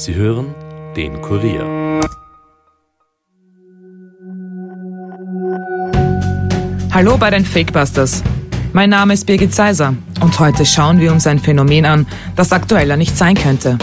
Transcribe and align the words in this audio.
Sie 0.00 0.14
hören 0.14 0.54
den 0.96 1.20
Kurier. 1.20 2.00
Hallo 6.90 7.18
bei 7.18 7.28
den 7.28 7.44
Fakebusters. 7.44 8.22
Mein 8.72 8.88
Name 8.88 9.12
ist 9.12 9.26
Birgit 9.26 9.54
Seiser 9.54 9.94
und 10.22 10.40
heute 10.40 10.64
schauen 10.64 11.00
wir 11.00 11.12
uns 11.12 11.26
ein 11.26 11.38
Phänomen 11.38 11.84
an, 11.84 12.06
das 12.34 12.50
aktueller 12.50 12.96
nicht 12.96 13.14
sein 13.14 13.34
könnte. 13.34 13.76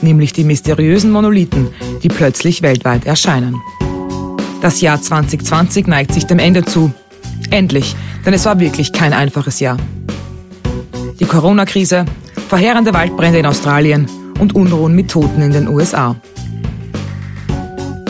Nämlich 0.00 0.32
die 0.32 0.44
mysteriösen 0.44 1.10
Monolithen, 1.10 1.68
die 2.02 2.08
plötzlich 2.08 2.62
weltweit 2.62 3.04
erscheinen. 3.04 3.60
Das 4.62 4.80
Jahr 4.80 4.98
2020 4.98 5.88
neigt 5.88 6.14
sich 6.14 6.24
dem 6.24 6.38
Ende 6.38 6.64
zu. 6.64 6.90
Endlich, 7.50 7.94
denn 8.24 8.32
es 8.32 8.46
war 8.46 8.58
wirklich 8.60 8.94
kein 8.94 9.12
einfaches 9.12 9.60
Jahr. 9.60 9.76
Die 11.20 11.26
Corona-Krise, 11.26 12.06
verheerende 12.48 12.94
Waldbrände 12.94 13.38
in 13.38 13.46
Australien 13.46 14.06
und 14.38 14.54
Unruhen 14.54 14.94
mit 14.94 15.10
Toten 15.10 15.42
in 15.42 15.52
den 15.52 15.68
USA. 15.68 16.16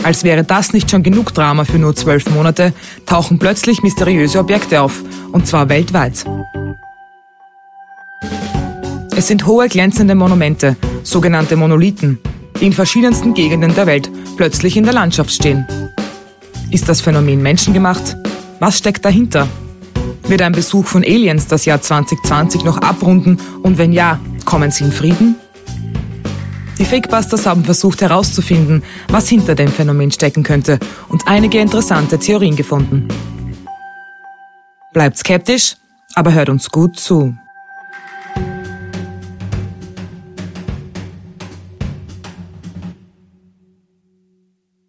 Als 0.03 0.23
wäre 0.23 0.43
das 0.43 0.73
nicht 0.73 0.89
schon 0.89 1.03
genug 1.03 1.33
Drama 1.33 1.65
für 1.65 1.79
nur 1.79 1.95
zwölf 1.95 2.29
Monate, 2.29 2.73
tauchen 3.05 3.39
plötzlich 3.39 3.83
mysteriöse 3.83 4.39
Objekte 4.39 4.81
auf, 4.81 5.03
und 5.31 5.47
zwar 5.47 5.67
weltweit. 5.69 6.23
Es 9.15 9.27
sind 9.27 9.45
hohe 9.45 9.67
glänzende 9.67 10.15
Monumente, 10.15 10.77
sogenannte 11.03 11.55
Monolithen, 11.55 12.19
die 12.61 12.67
in 12.67 12.73
verschiedensten 12.73 13.33
Gegenden 13.33 13.73
der 13.75 13.87
Welt 13.87 14.09
plötzlich 14.37 14.77
in 14.77 14.83
der 14.83 14.93
Landschaft 14.93 15.31
stehen. 15.31 15.65
Ist 16.71 16.87
das 16.87 17.01
Phänomen 17.01 17.41
menschengemacht? 17.41 18.15
Was 18.59 18.77
steckt 18.77 19.03
dahinter? 19.03 19.47
Wird 20.27 20.41
ein 20.41 20.51
Besuch 20.51 20.85
von 20.85 21.03
Aliens 21.03 21.47
das 21.47 21.63
Jahr 21.63 21.81
2020 21.81 22.65
noch 22.65 22.79
abrunden 22.79 23.37
und 23.63 23.77
wenn 23.77 23.93
ja, 23.93 24.19
kommen 24.43 24.71
sie 24.71 24.83
in 24.83 24.91
Frieden? 24.91 25.35
Die 26.77 26.83
Fakebusters 26.83 27.45
haben 27.45 27.63
versucht 27.63 28.01
herauszufinden, 28.01 28.83
was 29.07 29.29
hinter 29.29 29.55
dem 29.55 29.69
Phänomen 29.69 30.11
stecken 30.11 30.43
könnte 30.43 30.79
und 31.07 31.23
einige 31.27 31.59
interessante 31.59 32.19
Theorien 32.19 32.57
gefunden. 32.57 33.07
Bleibt 34.91 35.17
skeptisch, 35.17 35.77
aber 36.13 36.33
hört 36.33 36.49
uns 36.49 36.69
gut 36.69 36.99
zu. 36.99 37.33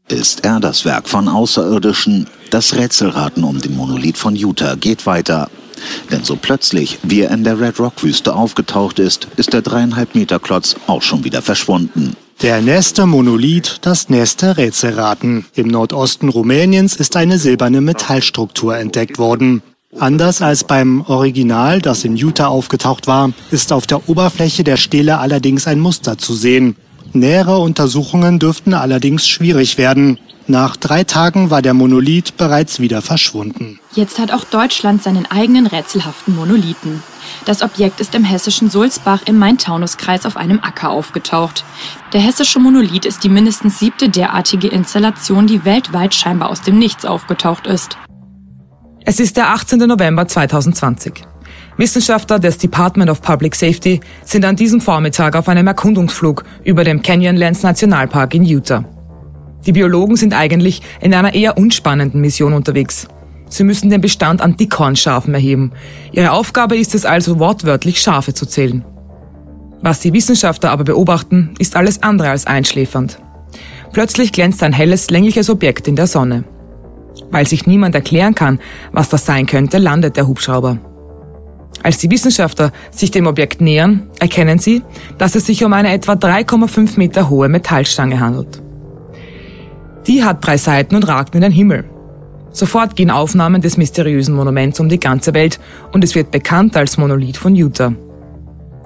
Ist 0.08 0.44
er 0.44 0.58
das 0.58 0.86
Werk 0.86 1.06
von 1.06 1.28
Außerirdischen? 1.28 2.26
Das 2.48 2.74
Rätselraten 2.74 3.44
um 3.44 3.60
den 3.60 3.76
Monolith 3.76 4.16
von 4.16 4.34
Utah 4.34 4.74
geht 4.74 5.04
weiter. 5.04 5.50
Denn 6.10 6.24
so 6.24 6.36
plötzlich, 6.36 6.98
wie 7.02 7.20
er 7.20 7.30
in 7.30 7.44
der 7.44 7.60
Red 7.60 7.78
Rock-Wüste 7.78 8.34
aufgetaucht 8.34 8.98
ist, 8.98 9.28
ist 9.36 9.52
der 9.52 9.60
dreieinhalb 9.60 10.14
Meter 10.14 10.38
Klotz 10.38 10.76
auch 10.86 11.02
schon 11.02 11.24
wieder 11.24 11.42
verschwunden. 11.42 12.16
Der 12.40 12.62
Neste 12.62 13.04
Monolith, 13.04 13.78
das 13.82 14.08
Neste 14.08 14.56
Rätselraten. 14.56 15.44
Im 15.54 15.68
Nordosten 15.68 16.30
Rumäniens 16.30 16.96
ist 16.96 17.14
eine 17.14 17.38
silberne 17.38 17.82
Metallstruktur 17.82 18.78
entdeckt 18.78 19.18
worden. 19.18 19.62
Anders 19.98 20.40
als 20.40 20.64
beim 20.64 21.02
Original, 21.02 21.82
das 21.82 22.04
in 22.04 22.16
Utah 22.16 22.46
aufgetaucht 22.46 23.06
war, 23.06 23.32
ist 23.50 23.72
auf 23.72 23.86
der 23.86 24.08
Oberfläche 24.08 24.64
der 24.64 24.78
Stele 24.78 25.18
allerdings 25.18 25.66
ein 25.66 25.80
Muster 25.80 26.16
zu 26.16 26.34
sehen. 26.34 26.76
Nähere 27.18 27.58
Untersuchungen 27.58 28.38
dürften 28.38 28.74
allerdings 28.74 29.26
schwierig 29.28 29.78
werden. 29.78 30.18
Nach 30.46 30.76
drei 30.76 31.04
Tagen 31.04 31.50
war 31.50 31.60
der 31.60 31.74
Monolith 31.74 32.36
bereits 32.38 32.80
wieder 32.80 33.02
verschwunden. 33.02 33.78
Jetzt 33.92 34.18
hat 34.18 34.32
auch 34.32 34.44
Deutschland 34.44 35.02
seinen 35.02 35.26
eigenen 35.26 35.66
rätselhaften 35.66 36.34
Monolithen. 36.34 37.02
Das 37.44 37.62
Objekt 37.62 38.00
ist 38.00 38.14
im 38.14 38.24
hessischen 38.24 38.70
Sulzbach 38.70 39.20
im 39.26 39.38
Main-Taunus-Kreis 39.38 40.24
auf 40.24 40.38
einem 40.38 40.60
Acker 40.60 40.88
aufgetaucht. 40.88 41.64
Der 42.14 42.20
hessische 42.20 42.60
Monolith 42.60 43.04
ist 43.04 43.24
die 43.24 43.28
mindestens 43.28 43.78
siebte 43.78 44.08
derartige 44.08 44.68
Installation, 44.68 45.46
die 45.46 45.66
weltweit 45.66 46.14
scheinbar 46.14 46.48
aus 46.48 46.62
dem 46.62 46.78
Nichts 46.78 47.04
aufgetaucht 47.04 47.66
ist. 47.66 47.98
Es 49.04 49.20
ist 49.20 49.36
der 49.36 49.50
18. 49.50 49.80
November 49.80 50.26
2020. 50.26 51.24
Wissenschaftler 51.78 52.40
des 52.40 52.58
Department 52.58 53.08
of 53.08 53.22
Public 53.22 53.54
Safety 53.54 54.00
sind 54.24 54.44
an 54.44 54.56
diesem 54.56 54.80
Vormittag 54.80 55.36
auf 55.36 55.48
einem 55.48 55.68
Erkundungsflug 55.68 56.44
über 56.64 56.82
dem 56.82 57.02
Canyonlands 57.02 57.62
Nationalpark 57.62 58.34
in 58.34 58.44
Utah. 58.44 58.84
Die 59.64 59.70
Biologen 59.70 60.16
sind 60.16 60.34
eigentlich 60.34 60.82
in 61.00 61.14
einer 61.14 61.34
eher 61.34 61.56
unspannenden 61.56 62.20
Mission 62.20 62.52
unterwegs. 62.52 63.06
Sie 63.48 63.62
müssen 63.62 63.90
den 63.90 64.00
Bestand 64.00 64.40
an 64.40 64.56
Dickhornschafen 64.56 65.32
erheben. 65.34 65.70
Ihre 66.10 66.32
Aufgabe 66.32 66.76
ist 66.76 66.96
es 66.96 67.06
also 67.06 67.38
wortwörtlich 67.38 68.00
Schafe 68.00 68.34
zu 68.34 68.44
zählen. 68.44 68.84
Was 69.80 70.00
die 70.00 70.12
Wissenschaftler 70.12 70.72
aber 70.72 70.82
beobachten, 70.82 71.54
ist 71.60 71.76
alles 71.76 72.02
andere 72.02 72.30
als 72.30 72.44
einschläfernd. 72.44 73.20
Plötzlich 73.92 74.32
glänzt 74.32 74.64
ein 74.64 74.72
helles, 74.72 75.10
längliches 75.10 75.48
Objekt 75.48 75.86
in 75.86 75.94
der 75.94 76.08
Sonne. 76.08 76.42
Weil 77.30 77.46
sich 77.46 77.66
niemand 77.68 77.94
erklären 77.94 78.34
kann, 78.34 78.58
was 78.90 79.08
das 79.08 79.24
sein 79.24 79.46
könnte, 79.46 79.78
landet 79.78 80.16
der 80.16 80.26
Hubschrauber. 80.26 80.78
Als 81.82 81.98
die 81.98 82.10
Wissenschaftler 82.10 82.72
sich 82.90 83.10
dem 83.10 83.26
Objekt 83.26 83.60
nähern, 83.60 84.08
erkennen 84.18 84.58
sie, 84.58 84.82
dass 85.16 85.34
es 85.34 85.46
sich 85.46 85.64
um 85.64 85.72
eine 85.72 85.92
etwa 85.92 86.12
3,5 86.12 86.98
Meter 86.98 87.30
hohe 87.30 87.48
Metallstange 87.48 88.20
handelt. 88.20 88.62
Die 90.06 90.24
hat 90.24 90.44
drei 90.44 90.56
Seiten 90.56 90.96
und 90.96 91.06
ragt 91.06 91.34
in 91.34 91.42
den 91.42 91.52
Himmel. 91.52 91.84
Sofort 92.50 92.96
gehen 92.96 93.10
Aufnahmen 93.10 93.60
des 93.60 93.76
mysteriösen 93.76 94.34
Monuments 94.34 94.80
um 94.80 94.88
die 94.88 94.98
ganze 94.98 95.34
Welt 95.34 95.60
und 95.92 96.02
es 96.02 96.14
wird 96.14 96.30
bekannt 96.30 96.76
als 96.76 96.98
Monolith 96.98 97.36
von 97.36 97.54
Utah. 97.54 97.92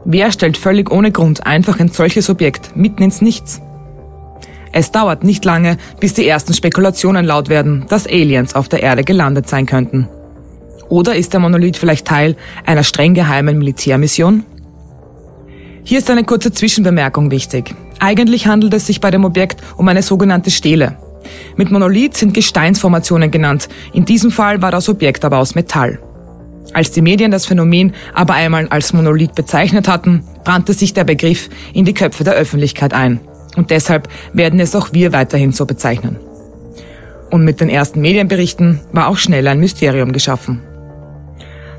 Wer 0.04 0.32
stellt 0.32 0.56
völlig 0.56 0.90
ohne 0.90 1.12
Grund 1.12 1.46
einfach 1.46 1.78
ein 1.78 1.88
solches 1.88 2.28
Objekt 2.28 2.76
mitten 2.76 3.02
ins 3.02 3.22
Nichts? 3.22 3.62
Es 4.72 4.90
dauert 4.90 5.22
nicht 5.22 5.44
lange, 5.44 5.76
bis 6.00 6.14
die 6.14 6.26
ersten 6.26 6.54
Spekulationen 6.54 7.24
laut 7.24 7.48
werden, 7.48 7.84
dass 7.88 8.06
Aliens 8.06 8.54
auf 8.54 8.68
der 8.68 8.82
Erde 8.82 9.04
gelandet 9.04 9.48
sein 9.48 9.66
könnten. 9.66 10.08
Oder 10.92 11.16
ist 11.16 11.32
der 11.32 11.40
Monolith 11.40 11.78
vielleicht 11.78 12.06
Teil 12.06 12.36
einer 12.66 12.84
streng 12.84 13.14
geheimen 13.14 13.56
Militärmission? 13.56 14.44
Hier 15.84 15.98
ist 15.98 16.10
eine 16.10 16.22
kurze 16.22 16.52
Zwischenbemerkung 16.52 17.30
wichtig. 17.30 17.74
Eigentlich 17.98 18.46
handelt 18.46 18.74
es 18.74 18.88
sich 18.88 19.00
bei 19.00 19.10
dem 19.10 19.24
Objekt 19.24 19.62
um 19.78 19.88
eine 19.88 20.02
sogenannte 20.02 20.50
Stele. 20.50 20.98
Mit 21.56 21.70
Monolith 21.70 22.18
sind 22.18 22.34
Gesteinsformationen 22.34 23.30
genannt. 23.30 23.70
In 23.94 24.04
diesem 24.04 24.30
Fall 24.30 24.60
war 24.60 24.70
das 24.70 24.90
Objekt 24.90 25.24
aber 25.24 25.38
aus 25.38 25.54
Metall. 25.54 25.98
Als 26.74 26.90
die 26.90 27.00
Medien 27.00 27.30
das 27.30 27.46
Phänomen 27.46 27.94
aber 28.12 28.34
einmal 28.34 28.68
als 28.68 28.92
Monolith 28.92 29.32
bezeichnet 29.32 29.88
hatten, 29.88 30.24
brannte 30.44 30.74
sich 30.74 30.92
der 30.92 31.04
Begriff 31.04 31.48
in 31.72 31.86
die 31.86 31.94
Köpfe 31.94 32.22
der 32.22 32.34
Öffentlichkeit 32.34 32.92
ein. 32.92 33.18
Und 33.56 33.70
deshalb 33.70 34.10
werden 34.34 34.60
es 34.60 34.76
auch 34.76 34.92
wir 34.92 35.14
weiterhin 35.14 35.52
so 35.52 35.64
bezeichnen. 35.64 36.18
Und 37.30 37.46
mit 37.46 37.62
den 37.62 37.70
ersten 37.70 38.02
Medienberichten 38.02 38.80
war 38.92 39.08
auch 39.08 39.16
schnell 39.16 39.48
ein 39.48 39.58
Mysterium 39.58 40.12
geschaffen. 40.12 40.60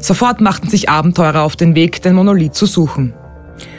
Sofort 0.04 0.42
machten 0.42 0.70
sich 0.70 0.90
Abenteurer 0.90 1.44
auf 1.44 1.56
den 1.56 1.76
Weg, 1.76 2.02
den 2.02 2.16
Monolith 2.16 2.56
zu 2.56 2.66
suchen. 2.66 3.14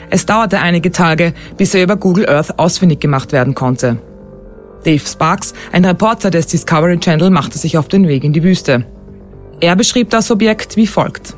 Es 0.09 0.25
dauerte 0.25 0.59
einige 0.59 0.91
Tage, 0.91 1.35
bis 1.55 1.75
er 1.75 1.83
über 1.83 1.97
Google 1.97 2.27
Earth 2.27 2.57
ausfindig 2.57 2.99
gemacht 2.99 3.31
werden 3.31 3.53
konnte. 3.53 3.99
Dave 4.83 5.05
Sparks, 5.05 5.53
ein 5.71 5.85
Reporter 5.85 6.31
des 6.31 6.47
Discovery 6.47 6.99
Channel, 6.99 7.29
machte 7.29 7.59
sich 7.59 7.77
auf 7.77 7.89
den 7.89 8.07
Weg 8.07 8.23
in 8.23 8.33
die 8.33 8.41
Wüste. 8.41 8.87
Er 9.59 9.75
beschrieb 9.75 10.09
das 10.09 10.31
Objekt 10.31 10.75
wie 10.77 10.87
folgt. 10.87 11.35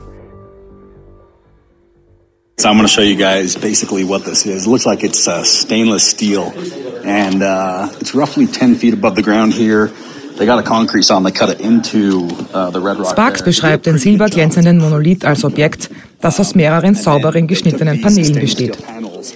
So 2.58 2.70
I'm 2.70 2.78
going 2.78 2.88
to 2.88 2.88
show 2.88 3.04
you 3.04 3.18
guys 3.18 3.58
basically 3.58 4.08
what 4.08 4.24
this 4.24 4.46
is. 4.46 4.66
It 4.66 4.70
looks 4.70 4.86
like 4.86 5.04
it's 5.04 5.28
uh, 5.28 5.44
stainless 5.44 6.10
steel, 6.10 6.54
and 7.04 7.44
uh, 7.44 7.90
it's 8.00 8.16
roughly 8.16 8.48
10 8.48 8.76
feet 8.76 8.94
above 8.94 9.16
the 9.16 9.22
ground 9.22 9.54
here. 9.54 9.92
Uh, 10.40 10.46
Sparks 13.06 13.44
beschreibt 13.44 13.86
den 13.88 13.98
silberglänzenden 13.98 14.78
Monolith 14.78 15.26
als 15.26 15.44
Objekt, 15.44 15.90
das 16.22 16.40
aus 16.40 16.54
mehreren 16.54 16.94
sauberen 16.96 17.48
geschnittenen 17.48 18.02
Paneelen 18.02 18.40
besteht. 18.40 18.78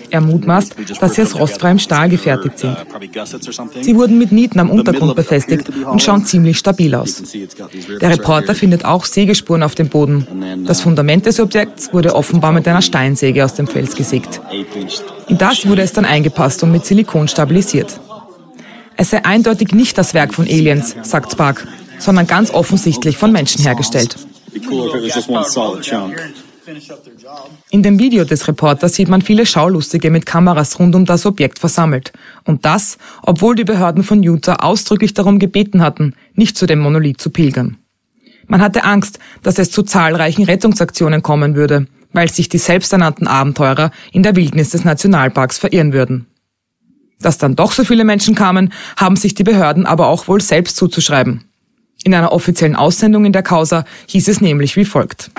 Er 0.10 0.22
mutmaßt, 0.22 0.76
dass 1.00 1.16
sie 1.16 1.24
aus 1.24 1.36
rostfreiem 1.36 1.80
Stahl 1.80 2.10
gefertigt 2.10 2.60
sind. 2.60 2.78
Sie 3.82 3.96
wurden 3.96 4.18
mit 4.18 4.32
Nieten 4.32 4.60
am 4.60 4.70
Untergrund 4.70 5.16
befestigt 5.16 5.70
und 5.70 6.02
schauen 6.02 6.26
ziemlich 6.26 6.58
stabil 6.58 6.94
aus. 6.94 7.24
Der 8.00 8.10
Reporter 8.12 8.54
findet 8.54 8.86
auch 8.86 9.06
Sägespuren 9.06 9.64
auf 9.64 9.76
dem 9.76 9.90
Boden. 9.90 10.28
Das 10.66 10.82
Fundament 10.82 11.26
des 11.26 11.40
Objekts 11.40 11.94
wurde 11.94 12.16
offenbar 12.16 12.52
mit 12.52 12.68
einer 12.68 12.82
Steinsäge 12.82 13.44
aus 13.44 13.56
dem 13.56 13.68
Fels 13.68 13.96
gesägt. 13.96 14.40
In 15.28 15.38
das 15.38 15.68
wurde 15.68 15.82
es 15.82 15.94
dann 15.94 16.06
eingepasst 16.06 16.62
und 16.64 16.72
mit 16.72 16.86
Silikon 16.86 17.28
stabilisiert. 17.28 18.00
Es 19.02 19.10
sei 19.10 19.26
eindeutig 19.26 19.74
nicht 19.74 19.98
das 19.98 20.14
Werk 20.14 20.32
von 20.32 20.46
Aliens, 20.46 20.96
sagt 21.02 21.32
Spark, 21.32 21.68
sondern 21.98 22.28
ganz 22.28 22.52
offensichtlich 22.52 23.18
von 23.18 23.32
Menschen 23.32 23.64
hergestellt. 23.64 24.16
In 27.72 27.82
dem 27.82 27.98
Video 27.98 28.26
des 28.26 28.48
Reporters 28.48 28.94
sieht 28.94 29.10
man 29.10 29.24
viele 29.24 29.48
Schaulustige 29.48 30.12
mit 30.12 30.28
Kameras 30.28 30.78
rund 30.78 30.94
um 30.94 31.06
das 31.06 31.26
Objekt 31.26 31.58
versammelt. 31.58 32.14
Und 32.44 32.64
das, 32.64 33.00
obwohl 33.24 33.56
die 33.56 33.64
Behörden 33.64 34.04
von 34.04 34.22
Utah 34.22 34.58
ausdrücklich 34.58 35.16
darum 35.16 35.40
gebeten 35.40 35.82
hatten, 35.82 36.14
nicht 36.36 36.56
zu 36.56 36.68
dem 36.68 36.78
Monolith 36.78 37.20
zu 37.20 37.32
pilgern. 37.32 37.78
Man 38.46 38.62
hatte 38.62 38.84
Angst, 38.84 39.18
dass 39.42 39.58
es 39.58 39.72
zu 39.72 39.82
zahlreichen 39.82 40.44
Rettungsaktionen 40.44 41.24
kommen 41.24 41.56
würde, 41.56 41.88
weil 42.14 42.30
sich 42.30 42.50
die 42.50 42.60
selbsternannten 42.60 43.26
Abenteurer 43.26 43.90
in 44.12 44.22
der 44.22 44.36
Wildnis 44.36 44.70
des 44.70 44.86
Nationalparks 44.86 45.58
verirren 45.58 45.92
würden. 45.92 46.28
Dass 47.22 47.38
dann 47.38 47.56
doch 47.56 47.72
so 47.72 47.84
viele 47.84 48.04
Menschen 48.04 48.36
kamen, 48.36 48.74
haben 48.98 49.16
sich 49.16 49.34
die 49.34 49.44
Behörden 49.44 49.86
aber 49.86 50.08
auch 50.08 50.28
wohl 50.28 50.42
selbst 50.42 50.78
zuzuschreiben. 50.78 51.44
In 52.04 52.16
einer 52.16 52.32
offiziellen 52.32 52.76
Aussendung 52.76 53.26
in 53.26 53.34
der 53.34 53.44
Causa 53.44 53.86
hieß 54.08 54.28
es 54.28 54.42
nämlich 54.42 54.76
wie 54.76 54.86
folgt. 54.86 55.30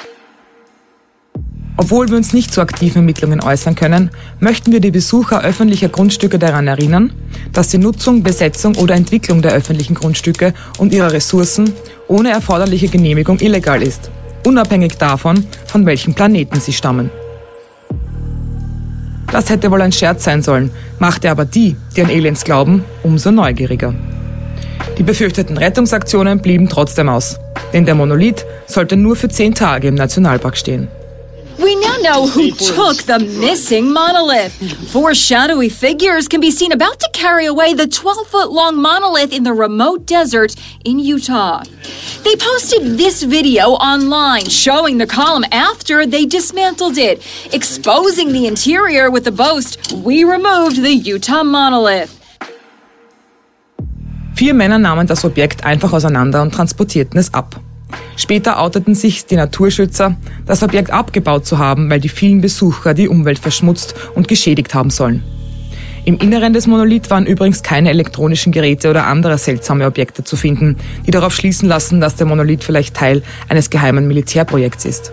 Obwohl 1.76 2.08
wir 2.08 2.16
uns 2.16 2.32
nicht 2.32 2.52
zu 2.52 2.60
aktiven 2.60 2.98
Ermittlungen 2.98 3.42
äußern 3.42 3.74
können, 3.74 4.10
möchten 4.38 4.70
wir 4.72 4.80
die 4.80 4.90
Besucher 4.90 5.42
öffentlicher 5.42 5.88
Grundstücke 5.88 6.38
daran 6.38 6.68
erinnern, 6.68 7.12
dass 7.52 7.68
die 7.68 7.78
Nutzung, 7.78 8.22
Besetzung 8.22 8.76
oder 8.76 8.94
Entwicklung 8.94 9.42
der 9.42 9.52
öffentlichen 9.52 9.94
Grundstücke 9.94 10.54
und 10.78 10.92
ihrer 10.92 11.12
Ressourcen 11.12 11.72
ohne 12.08 12.30
erforderliche 12.30 12.88
Genehmigung 12.88 13.40
illegal 13.40 13.82
ist, 13.82 14.10
unabhängig 14.46 14.98
davon, 14.98 15.46
von 15.66 15.86
welchem 15.86 16.14
Planeten 16.14 16.60
sie 16.60 16.72
stammen. 16.72 17.10
Das 19.32 19.48
hätte 19.48 19.70
wohl 19.70 19.80
ein 19.80 19.92
Scherz 19.92 20.24
sein 20.24 20.42
sollen, 20.42 20.70
machte 20.98 21.30
aber 21.30 21.46
die, 21.46 21.74
die 21.96 22.02
an 22.02 22.10
Aliens 22.10 22.44
glauben, 22.44 22.84
umso 23.02 23.30
neugieriger. 23.30 23.94
Die 24.98 25.02
befürchteten 25.02 25.56
Rettungsaktionen 25.56 26.40
blieben 26.40 26.68
trotzdem 26.68 27.08
aus, 27.08 27.40
denn 27.72 27.86
der 27.86 27.94
Monolith 27.94 28.44
sollte 28.66 28.96
nur 28.96 29.16
für 29.16 29.30
zehn 29.30 29.54
Tage 29.54 29.88
im 29.88 29.94
Nationalpark 29.94 30.56
stehen. 30.56 30.88
We 31.62 31.76
now 31.76 31.96
know 31.98 32.26
who 32.26 32.50
took 32.50 33.04
the 33.04 33.20
missing 33.20 33.92
monolith. 33.92 34.52
Four 34.90 35.14
shadowy 35.14 35.68
figures 35.68 36.26
can 36.26 36.40
be 36.40 36.50
seen 36.50 36.72
about 36.72 36.98
to 36.98 37.08
carry 37.12 37.46
away 37.46 37.72
the 37.72 37.86
12 37.86 38.26
foot 38.26 38.50
long 38.50 38.76
monolith 38.82 39.32
in 39.32 39.44
the 39.44 39.52
remote 39.52 40.04
desert 40.04 40.56
in 40.84 40.98
Utah. 40.98 41.62
They 42.24 42.34
posted 42.34 42.98
this 42.98 43.22
video 43.22 43.74
online 43.74 44.46
showing 44.46 44.98
the 44.98 45.06
column 45.06 45.44
after 45.52 46.04
they 46.04 46.26
dismantled 46.26 46.98
it, 46.98 47.22
exposing 47.52 48.32
the 48.32 48.48
interior 48.48 49.08
with 49.08 49.22
the 49.22 49.32
boast, 49.32 49.92
We 49.92 50.24
removed 50.24 50.82
the 50.82 50.92
Utah 50.92 51.44
monolith. 51.44 52.18
Vier 54.34 54.54
Männer 54.54 54.78
nahmen 54.78 55.06
das 55.06 55.24
Objekt 55.24 55.62
einfach 55.62 55.92
auseinander 55.92 56.42
und 56.42 56.52
transportierten 56.52 57.20
es 57.20 57.32
ab. 57.32 57.60
Später 58.22 58.60
outeten 58.60 58.94
sich 58.94 59.26
die 59.26 59.34
Naturschützer, 59.34 60.14
das 60.46 60.62
Objekt 60.62 60.92
abgebaut 60.92 61.44
zu 61.44 61.58
haben, 61.58 61.90
weil 61.90 61.98
die 61.98 62.08
vielen 62.08 62.40
Besucher 62.40 62.94
die 62.94 63.08
Umwelt 63.08 63.40
verschmutzt 63.40 63.96
und 64.14 64.28
geschädigt 64.28 64.74
haben 64.74 64.90
sollen. 64.90 65.24
Im 66.04 66.18
Inneren 66.18 66.52
des 66.52 66.68
Monolith 66.68 67.10
waren 67.10 67.26
übrigens 67.26 67.64
keine 67.64 67.90
elektronischen 67.90 68.52
Geräte 68.52 68.90
oder 68.90 69.08
andere 69.08 69.38
seltsame 69.38 69.86
Objekte 69.86 70.22
zu 70.22 70.36
finden, 70.36 70.76
die 71.04 71.10
darauf 71.10 71.34
schließen 71.34 71.68
lassen, 71.68 72.00
dass 72.00 72.14
der 72.14 72.28
Monolith 72.28 72.62
vielleicht 72.62 72.94
Teil 72.94 73.22
eines 73.48 73.70
geheimen 73.70 74.06
Militärprojekts 74.06 74.84
ist. 74.84 75.12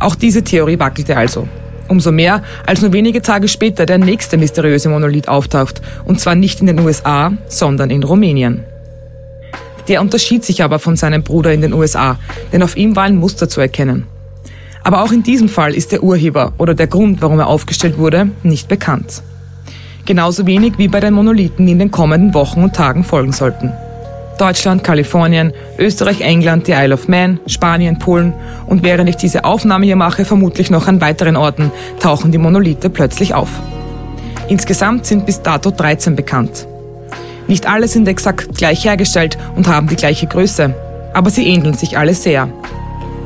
Auch 0.00 0.14
diese 0.14 0.42
Theorie 0.42 0.78
wackelte 0.78 1.18
also. 1.18 1.46
Umso 1.88 2.10
mehr, 2.10 2.42
als 2.64 2.80
nur 2.80 2.94
wenige 2.94 3.20
Tage 3.20 3.48
später 3.48 3.84
der 3.84 3.98
nächste 3.98 4.38
mysteriöse 4.38 4.88
Monolith 4.88 5.28
auftaucht, 5.28 5.82
und 6.06 6.18
zwar 6.20 6.36
nicht 6.36 6.60
in 6.60 6.68
den 6.68 6.80
USA, 6.80 7.34
sondern 7.48 7.90
in 7.90 8.02
Rumänien. 8.02 8.64
Der 9.88 10.00
unterschied 10.00 10.44
sich 10.44 10.62
aber 10.62 10.78
von 10.78 10.96
seinem 10.96 11.22
Bruder 11.22 11.52
in 11.52 11.60
den 11.60 11.72
USA, 11.72 12.18
denn 12.52 12.62
auf 12.62 12.76
ihm 12.76 12.96
war 12.96 13.04
ein 13.04 13.16
Muster 13.16 13.48
zu 13.48 13.60
erkennen. 13.60 14.06
Aber 14.82 15.02
auch 15.02 15.12
in 15.12 15.22
diesem 15.22 15.48
Fall 15.48 15.74
ist 15.74 15.92
der 15.92 16.02
Urheber 16.02 16.52
oder 16.58 16.74
der 16.74 16.86
Grund, 16.86 17.22
warum 17.22 17.38
er 17.38 17.46
aufgestellt 17.46 17.98
wurde, 17.98 18.28
nicht 18.42 18.68
bekannt. 18.68 19.22
Genauso 20.04 20.46
wenig 20.46 20.74
wie 20.76 20.88
bei 20.88 21.00
den 21.00 21.14
Monolithen, 21.14 21.66
die 21.66 21.72
in 21.72 21.78
den 21.78 21.90
kommenden 21.90 22.34
Wochen 22.34 22.62
und 22.62 22.74
Tagen 22.74 23.04
folgen 23.04 23.32
sollten. 23.32 23.72
Deutschland, 24.38 24.84
Kalifornien, 24.84 25.52
Österreich, 25.78 26.20
England, 26.20 26.66
die 26.66 26.72
Isle 26.72 26.94
of 26.94 27.08
Man, 27.08 27.40
Spanien, 27.46 27.98
Polen 27.98 28.34
und 28.66 28.82
während 28.82 29.08
ich 29.08 29.16
diese 29.16 29.44
Aufnahme 29.44 29.86
hier 29.86 29.96
mache, 29.96 30.24
vermutlich 30.24 30.70
noch 30.70 30.88
an 30.88 31.00
weiteren 31.00 31.36
Orten, 31.36 31.70
tauchen 32.00 32.32
die 32.32 32.38
Monolithe 32.38 32.90
plötzlich 32.90 33.32
auf. 33.32 33.48
Insgesamt 34.48 35.06
sind 35.06 35.24
bis 35.24 35.40
dato 35.40 35.70
13 35.70 36.16
bekannt. 36.16 36.66
Nicht 37.46 37.66
alle 37.66 37.88
sind 37.88 38.08
exakt 38.08 38.56
gleich 38.56 38.84
hergestellt 38.84 39.36
und 39.54 39.68
haben 39.68 39.88
die 39.88 39.96
gleiche 39.96 40.26
Größe, 40.26 40.74
aber 41.12 41.30
sie 41.30 41.46
ähneln 41.46 41.74
sich 41.74 41.98
alle 41.98 42.14
sehr. 42.14 42.48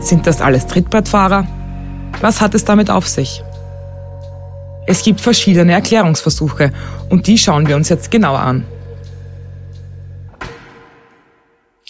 Sind 0.00 0.26
das 0.26 0.40
alles 0.40 0.66
Trittbrettfahrer? 0.66 1.46
Was 2.20 2.40
hat 2.40 2.54
es 2.54 2.64
damit 2.64 2.90
auf 2.90 3.06
sich? 3.06 3.42
Es 4.86 5.02
gibt 5.02 5.20
verschiedene 5.20 5.72
Erklärungsversuche 5.72 6.72
und 7.10 7.26
die 7.26 7.38
schauen 7.38 7.68
wir 7.68 7.76
uns 7.76 7.88
jetzt 7.90 8.10
genauer 8.10 8.40
an. 8.40 8.64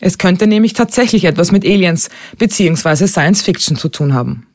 Es 0.00 0.18
könnte 0.18 0.46
nämlich 0.46 0.74
tatsächlich 0.74 1.24
etwas 1.24 1.50
mit 1.50 1.64
Aliens 1.64 2.08
bzw. 2.38 3.06
Science 3.06 3.42
Fiction 3.42 3.76
zu 3.76 3.88
tun 3.88 4.14
haben. 4.14 4.46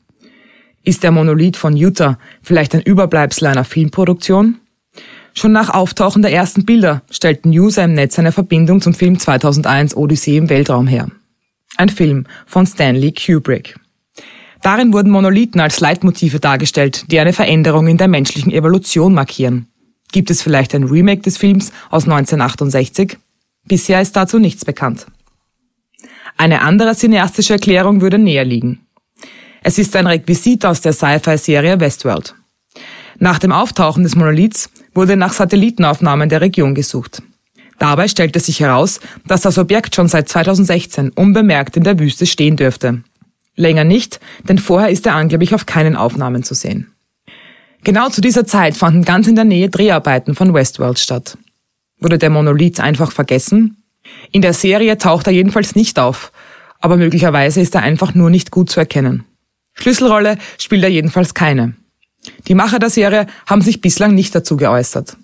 Ist 0.82 1.02
der 1.02 1.10
Monolith 1.10 1.56
von 1.56 1.76
Utah 1.76 2.18
vielleicht 2.42 2.74
ein 2.74 2.82
Überbleibsel 2.82 3.46
einer 3.46 3.64
Filmproduktion? 3.64 4.60
Schon 5.34 5.50
nach 5.50 5.70
Auftauchen 5.70 6.22
der 6.22 6.32
ersten 6.32 6.64
Bilder 6.64 7.02
stellten 7.10 7.50
User 7.50 7.84
im 7.84 7.94
Netz 7.94 8.18
eine 8.18 8.30
Verbindung 8.30 8.80
zum 8.80 8.94
Film 8.94 9.18
2001 9.18 9.96
Odyssee 9.96 10.36
im 10.36 10.48
Weltraum 10.48 10.86
her. 10.86 11.08
Ein 11.76 11.88
Film 11.88 12.26
von 12.46 12.66
Stanley 12.66 13.12
Kubrick. 13.12 13.74
Darin 14.62 14.92
wurden 14.92 15.10
Monolithen 15.10 15.60
als 15.60 15.80
Leitmotive 15.80 16.38
dargestellt, 16.38 17.10
die 17.10 17.18
eine 17.18 17.32
Veränderung 17.32 17.88
in 17.88 17.98
der 17.98 18.08
menschlichen 18.08 18.52
Evolution 18.52 19.12
markieren. 19.12 19.66
Gibt 20.12 20.30
es 20.30 20.40
vielleicht 20.40 20.72
ein 20.74 20.84
Remake 20.84 21.22
des 21.22 21.36
Films 21.36 21.72
aus 21.90 22.04
1968? 22.04 23.18
Bisher 23.66 24.00
ist 24.00 24.14
dazu 24.14 24.38
nichts 24.38 24.64
bekannt. 24.64 25.06
Eine 26.36 26.62
andere 26.62 26.94
cineastische 26.94 27.54
Erklärung 27.54 28.00
würde 28.00 28.18
näher 28.18 28.44
liegen. 28.44 28.86
Es 29.64 29.78
ist 29.78 29.96
ein 29.96 30.06
Requisit 30.06 30.64
aus 30.64 30.80
der 30.80 30.92
Sci-Fi-Serie 30.92 31.80
Westworld. 31.80 32.34
Nach 33.18 33.38
dem 33.38 33.52
Auftauchen 33.52 34.04
des 34.04 34.14
Monoliths 34.16 34.70
wurde 34.94 35.16
nach 35.16 35.32
Satellitenaufnahmen 35.32 36.28
der 36.28 36.40
Region 36.40 36.74
gesucht. 36.74 37.22
Dabei 37.78 38.08
stellte 38.08 38.40
sich 38.40 38.60
heraus, 38.60 39.00
dass 39.26 39.42
das 39.42 39.58
Objekt 39.58 39.94
schon 39.94 40.08
seit 40.08 40.28
2016 40.28 41.10
unbemerkt 41.10 41.76
in 41.76 41.84
der 41.84 41.98
Wüste 41.98 42.26
stehen 42.26 42.56
dürfte. 42.56 43.02
Länger 43.56 43.84
nicht, 43.84 44.20
denn 44.48 44.58
vorher 44.58 44.90
ist 44.90 45.06
er 45.06 45.14
angeblich 45.14 45.54
auf 45.54 45.66
keinen 45.66 45.96
Aufnahmen 45.96 46.42
zu 46.42 46.54
sehen. 46.54 46.92
Genau 47.82 48.08
zu 48.08 48.20
dieser 48.20 48.46
Zeit 48.46 48.76
fanden 48.76 49.04
ganz 49.04 49.26
in 49.26 49.34
der 49.34 49.44
Nähe 49.44 49.68
Dreharbeiten 49.68 50.34
von 50.34 50.54
Westworld 50.54 50.98
statt. 50.98 51.36
Wurde 52.00 52.18
der 52.18 52.30
Monolith 52.30 52.80
einfach 52.80 53.12
vergessen? 53.12 53.82
In 54.32 54.42
der 54.42 54.54
Serie 54.54 54.98
taucht 54.98 55.26
er 55.26 55.32
jedenfalls 55.32 55.74
nicht 55.74 55.98
auf, 55.98 56.32
aber 56.80 56.96
möglicherweise 56.96 57.60
ist 57.60 57.74
er 57.74 57.82
einfach 57.82 58.14
nur 58.14 58.30
nicht 58.30 58.50
gut 58.50 58.70
zu 58.70 58.80
erkennen. 58.80 59.24
Schlüsselrolle 59.74 60.38
spielt 60.58 60.82
er 60.82 60.90
jedenfalls 60.90 61.34
keine. 61.34 61.74
Die 62.48 62.54
Macher 62.54 62.78
der 62.78 62.90
Serie 62.90 63.26
haben 63.46 63.62
sich 63.62 63.80
bislang 63.80 64.14
nicht 64.14 64.34
dazu 64.34 64.56
geäußert. 64.56 65.16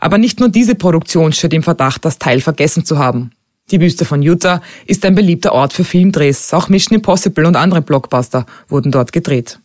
Aber 0.00 0.18
nicht 0.18 0.40
nur 0.40 0.48
diese 0.48 0.74
Produktion 0.74 1.32
steht 1.32 1.54
im 1.54 1.62
Verdacht, 1.62 2.04
das 2.04 2.18
Teil 2.18 2.40
vergessen 2.40 2.84
zu 2.84 2.98
haben. 2.98 3.30
Die 3.70 3.80
Wüste 3.80 4.04
von 4.04 4.22
Utah 4.22 4.62
ist 4.86 5.04
ein 5.04 5.14
beliebter 5.14 5.52
Ort 5.52 5.72
für 5.72 5.84
Filmdrehs. 5.84 6.54
Auch 6.54 6.68
Mission 6.68 6.96
Impossible 6.96 7.46
und 7.46 7.56
andere 7.56 7.82
Blockbuster 7.82 8.46
wurden 8.68 8.92
dort 8.92 9.12
gedreht. 9.12 9.58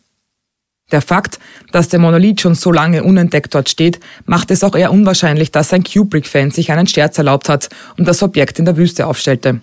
Der 0.90 1.00
Fakt, 1.00 1.38
dass 1.70 1.88
der 1.88 2.00
Monolith 2.00 2.40
schon 2.40 2.54
so 2.54 2.72
lange 2.72 3.04
unentdeckt 3.04 3.54
dort 3.54 3.68
steht, 3.68 4.00
macht 4.26 4.50
es 4.50 4.64
auch 4.64 4.74
eher 4.74 4.92
unwahrscheinlich, 4.92 5.52
dass 5.52 5.72
ein 5.72 5.84
Kubrick-Fan 5.84 6.50
sich 6.50 6.72
einen 6.72 6.86
Scherz 6.86 7.16
erlaubt 7.16 7.48
hat 7.48 7.68
und 7.96 8.06
das 8.06 8.22
Objekt 8.22 8.58
in 8.58 8.64
der 8.64 8.76
Wüste 8.76 9.06
aufstellte. 9.06 9.60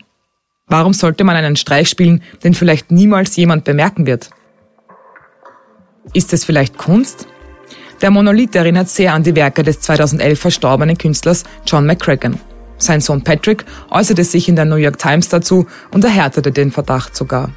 Warum 0.68 0.94
sollte 0.94 1.24
man 1.24 1.36
einen 1.36 1.56
Streich 1.56 1.90
spielen, 1.90 2.24
den 2.44 2.54
vielleicht 2.54 2.92
niemals 2.92 3.36
jemand 3.36 3.64
bemerken 3.64 4.08
wird? 4.08 4.30
Ist 6.14 6.34
es 6.34 6.44
vielleicht 6.44 6.78
Kunst? 6.78 7.28
Der 8.02 8.10
Monolith 8.10 8.56
erinnert 8.56 8.90
sehr 8.90 9.14
an 9.14 9.24
die 9.24 9.36
Werke 9.36 9.62
des 9.62 9.82
2011 9.82 10.40
verstorbenen 10.40 10.98
Künstlers 10.98 11.44
John 11.68 11.86
McCracken. 11.86 12.40
Sein 12.78 13.02
Sohn 13.02 13.24
Patrick 13.24 13.66
äußerte 13.92 14.24
sich 14.24 14.48
in 14.48 14.56
der 14.56 14.66
New 14.66 14.78
York 14.78 14.98
Times 14.98 15.30
dazu 15.30 15.68
und 15.92 16.04
erhärtete 16.04 16.52
den 16.52 16.72
Verdacht 16.72 17.16
sogar. 17.16 17.52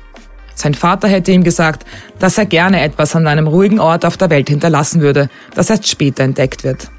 Sein 0.55 0.75
Vater 0.75 1.09
hätte 1.09 1.33
ihm 1.33 1.45
gesagt, 1.45 1.87
dass 2.19 2.37
er 2.37 2.45
gerne 2.45 2.83
etwas 2.83 3.17
an 3.17 3.27
einem 3.27 3.47
ruhigen 3.47 3.81
Ort 3.81 4.05
auf 4.05 4.17
der 4.17 4.31
Welt 4.31 4.51
hinterlassen 4.51 5.01
würde, 5.01 5.31
das 5.55 5.71
erst 5.71 5.89
später 5.89 6.25
entdeckt 6.25 6.65
wird. 6.65 6.91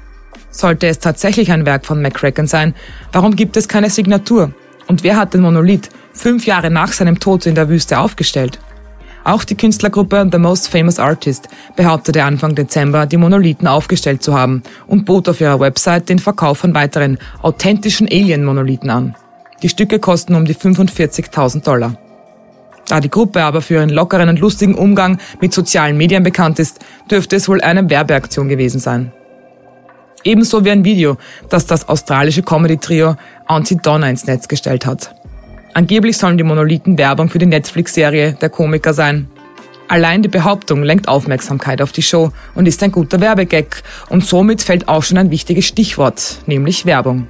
Sollte 0.50 0.88
es 0.88 0.98
tatsächlich 0.98 1.52
ein 1.52 1.66
Werk 1.66 1.86
von 1.86 2.02
McCracken 2.02 2.46
sein, 2.46 2.74
warum 3.12 3.36
gibt 3.36 3.56
es 3.56 3.68
keine 3.68 3.90
Signatur? 3.90 4.52
Und 4.86 5.04
wer 5.04 5.16
hat 5.16 5.34
den 5.34 5.42
Monolith 5.42 5.88
fünf 6.12 6.46
Jahre 6.46 6.70
nach 6.70 6.92
seinem 6.92 7.20
Tod 7.20 7.46
in 7.46 7.54
der 7.54 7.68
Wüste 7.68 7.98
aufgestellt? 7.98 8.58
Auch 9.24 9.42
die 9.44 9.56
Künstlergruppe 9.56 10.28
The 10.30 10.38
Most 10.38 10.68
Famous 10.68 10.98
Artist 10.98 11.48
behauptete 11.76 12.22
Anfang 12.22 12.54
Dezember, 12.54 13.06
die 13.06 13.16
Monolithen 13.16 13.66
aufgestellt 13.66 14.22
zu 14.22 14.34
haben 14.34 14.62
und 14.86 15.06
bot 15.06 15.30
auf 15.30 15.40
ihrer 15.40 15.60
Website 15.60 16.10
den 16.10 16.18
Verkauf 16.18 16.58
von 16.58 16.74
weiteren 16.74 17.16
authentischen 17.40 18.06
Alien-Monolithen 18.06 18.90
an. 18.90 19.14
Die 19.62 19.70
Stücke 19.70 19.98
kosten 19.98 20.34
um 20.34 20.44
die 20.44 20.54
45.000 20.54 21.64
Dollar. 21.64 21.96
Da 22.86 23.00
die 23.00 23.08
Gruppe 23.08 23.42
aber 23.42 23.62
für 23.62 23.74
ihren 23.74 23.88
lockeren 23.88 24.28
und 24.28 24.40
lustigen 24.40 24.74
Umgang 24.74 25.18
mit 25.40 25.54
sozialen 25.54 25.96
Medien 25.96 26.22
bekannt 26.22 26.58
ist, 26.58 26.80
dürfte 27.10 27.36
es 27.36 27.48
wohl 27.48 27.62
eine 27.62 27.88
Werbeaktion 27.88 28.50
gewesen 28.50 28.78
sein. 28.78 29.10
Ebenso 30.22 30.66
wie 30.66 30.70
ein 30.70 30.84
Video, 30.84 31.16
das 31.48 31.64
das 31.66 31.88
australische 31.88 32.42
Comedy-Trio 32.42 33.16
Anti-Donna 33.46 34.10
ins 34.10 34.26
Netz 34.26 34.48
gestellt 34.48 34.84
hat. 34.84 35.14
Angeblich 35.74 36.16
sollen 36.16 36.38
die 36.38 36.44
Monolithen 36.44 36.96
Werbung 36.98 37.28
für 37.28 37.40
die 37.40 37.46
Netflix-Serie 37.46 38.38
Der 38.40 38.48
Komiker 38.48 38.94
sein. 38.94 39.28
Allein 39.88 40.22
die 40.22 40.28
Behauptung 40.28 40.84
lenkt 40.84 41.08
Aufmerksamkeit 41.08 41.82
auf 41.82 41.90
die 41.90 42.02
Show 42.02 42.30
und 42.54 42.66
ist 42.66 42.80
ein 42.84 42.92
guter 42.92 43.20
Werbegag 43.20 43.82
und 44.08 44.24
somit 44.24 44.62
fällt 44.62 44.86
auch 44.86 45.02
schon 45.02 45.18
ein 45.18 45.32
wichtiges 45.32 45.66
Stichwort, 45.66 46.38
nämlich 46.46 46.86
Werbung. 46.86 47.26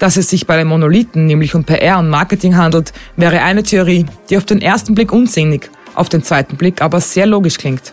Dass 0.00 0.16
es 0.16 0.28
sich 0.28 0.48
bei 0.48 0.56
den 0.56 0.66
Monolithen 0.66 1.26
nämlich 1.26 1.54
um 1.54 1.62
PR 1.62 2.00
und 2.00 2.10
Marketing 2.10 2.56
handelt, 2.56 2.92
wäre 3.16 3.40
eine 3.40 3.62
Theorie, 3.62 4.04
die 4.28 4.36
auf 4.36 4.44
den 4.44 4.60
ersten 4.60 4.96
Blick 4.96 5.12
unsinnig, 5.12 5.70
auf 5.94 6.08
den 6.08 6.24
zweiten 6.24 6.56
Blick 6.56 6.82
aber 6.82 7.00
sehr 7.00 7.26
logisch 7.26 7.56
klingt. 7.56 7.92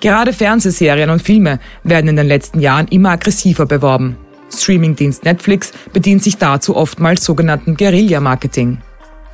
Gerade 0.00 0.32
Fernsehserien 0.32 1.10
und 1.10 1.20
Filme 1.20 1.60
werden 1.84 2.08
in 2.08 2.16
den 2.16 2.26
letzten 2.26 2.60
Jahren 2.60 2.88
immer 2.88 3.10
aggressiver 3.10 3.66
beworben. 3.66 4.16
Streamingdienst 4.50 5.24
Netflix 5.24 5.72
bedient 5.92 6.22
sich 6.22 6.38
dazu 6.38 6.74
oftmals 6.74 7.22
sogenannten 7.22 7.76
Guerilla-Marketing. 7.76 8.78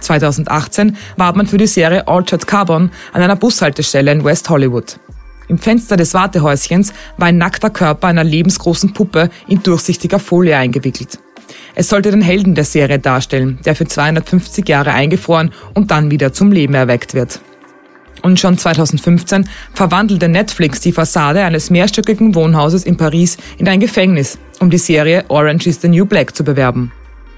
2018 0.01 0.97
warb 1.17 1.37
man 1.37 1.47
für 1.47 1.59
die 1.59 1.67
Serie 1.67 2.07
Altered 2.07 2.47
Carbon 2.47 2.91
an 3.13 3.23
einer 3.23 3.37
Bushaltestelle 3.37 4.13
in 4.13 4.25
West 4.25 4.49
Hollywood. 4.51 4.99
Im 5.49 5.59
Fenster 5.59 5.97
des 5.97 6.15
Wartehäuschens 6.15 6.93
war 7.19 7.29
ein 7.29 7.39
nackter 7.39 7.71
Körper 7.71 8.09
einer 8.09 8.25
lebensgroßen 8.25 8.93
Puppe 8.93 9.31
in 9.47 9.63
durchsichtiger 9.63 10.19
Folie 10.19 10.57
eingewickelt. 10.57 11.19
Es 11.75 11.89
sollte 11.89 12.11
den 12.11 12.23
Helden 12.23 12.55
der 12.55 12.65
Serie 12.65 12.99
darstellen, 12.99 13.59
der 13.65 13.77
für 13.77 13.87
250 13.87 14.69
Jahre 14.69 14.93
eingefroren 14.93 15.53
und 15.75 15.91
dann 15.91 16.11
wieder 16.11 16.33
zum 16.33 16.51
Leben 16.51 16.75
erweckt 16.75 17.15
wird. 17.15 17.41
Und 18.23 18.41
schon 18.41 18.59
2015 18.59 19.49
verwandelte 19.73 20.29
Netflix 20.29 20.81
die 20.81 20.93
Fassade 20.93 21.45
eines 21.45 21.71
mehrstöckigen 21.71 22.35
Wohnhauses 22.35 22.85
in 22.85 22.97
Paris 22.97 23.37
in 23.59 23.69
ein 23.69 23.79
Gefängnis, 23.79 24.39
um 24.59 24.71
die 24.71 24.79
Serie 24.79 25.25
Orange 25.29 25.69
is 25.69 25.81
the 25.81 25.89
New 25.89 26.07
Black 26.07 26.35
zu 26.35 26.43
bewerben. 26.43 26.93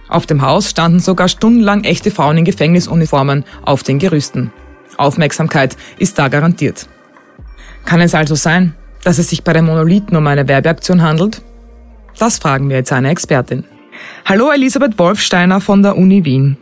Auf 0.08 0.26
dem 0.26 0.42
Haus 0.42 0.70
standen 0.70 1.00
sogar 1.00 1.28
stundenlang 1.28 1.84
echte 1.84 2.10
Frauen 2.10 2.38
in 2.38 2.44
Gefängnisuniformen 2.44 3.44
auf 3.64 3.82
den 3.82 3.98
Gerüsten. 3.98 4.52
Aufmerksamkeit 4.96 5.76
ist 5.98 6.18
da 6.18 6.28
garantiert. 6.28 6.88
Kann 7.84 8.00
es 8.00 8.14
also 8.14 8.34
sein, 8.34 8.74
dass 9.04 9.18
es 9.18 9.28
sich 9.28 9.44
bei 9.44 9.52
den 9.52 9.66
Monolithen 9.66 10.16
um 10.16 10.26
eine 10.26 10.48
Werbeaktion 10.48 11.02
handelt? 11.02 11.42
Das 12.18 12.38
fragen 12.38 12.68
wir 12.68 12.76
jetzt 12.76 12.92
eine 12.92 13.10
Expertin. 13.10 13.64
Hallo 14.26 14.50
Elisabeth 14.50 14.98
Wolfsteiner 14.98 15.60
von 15.60 15.82
der 15.82 15.96
Uni 15.96 16.24
Wien. 16.24 16.56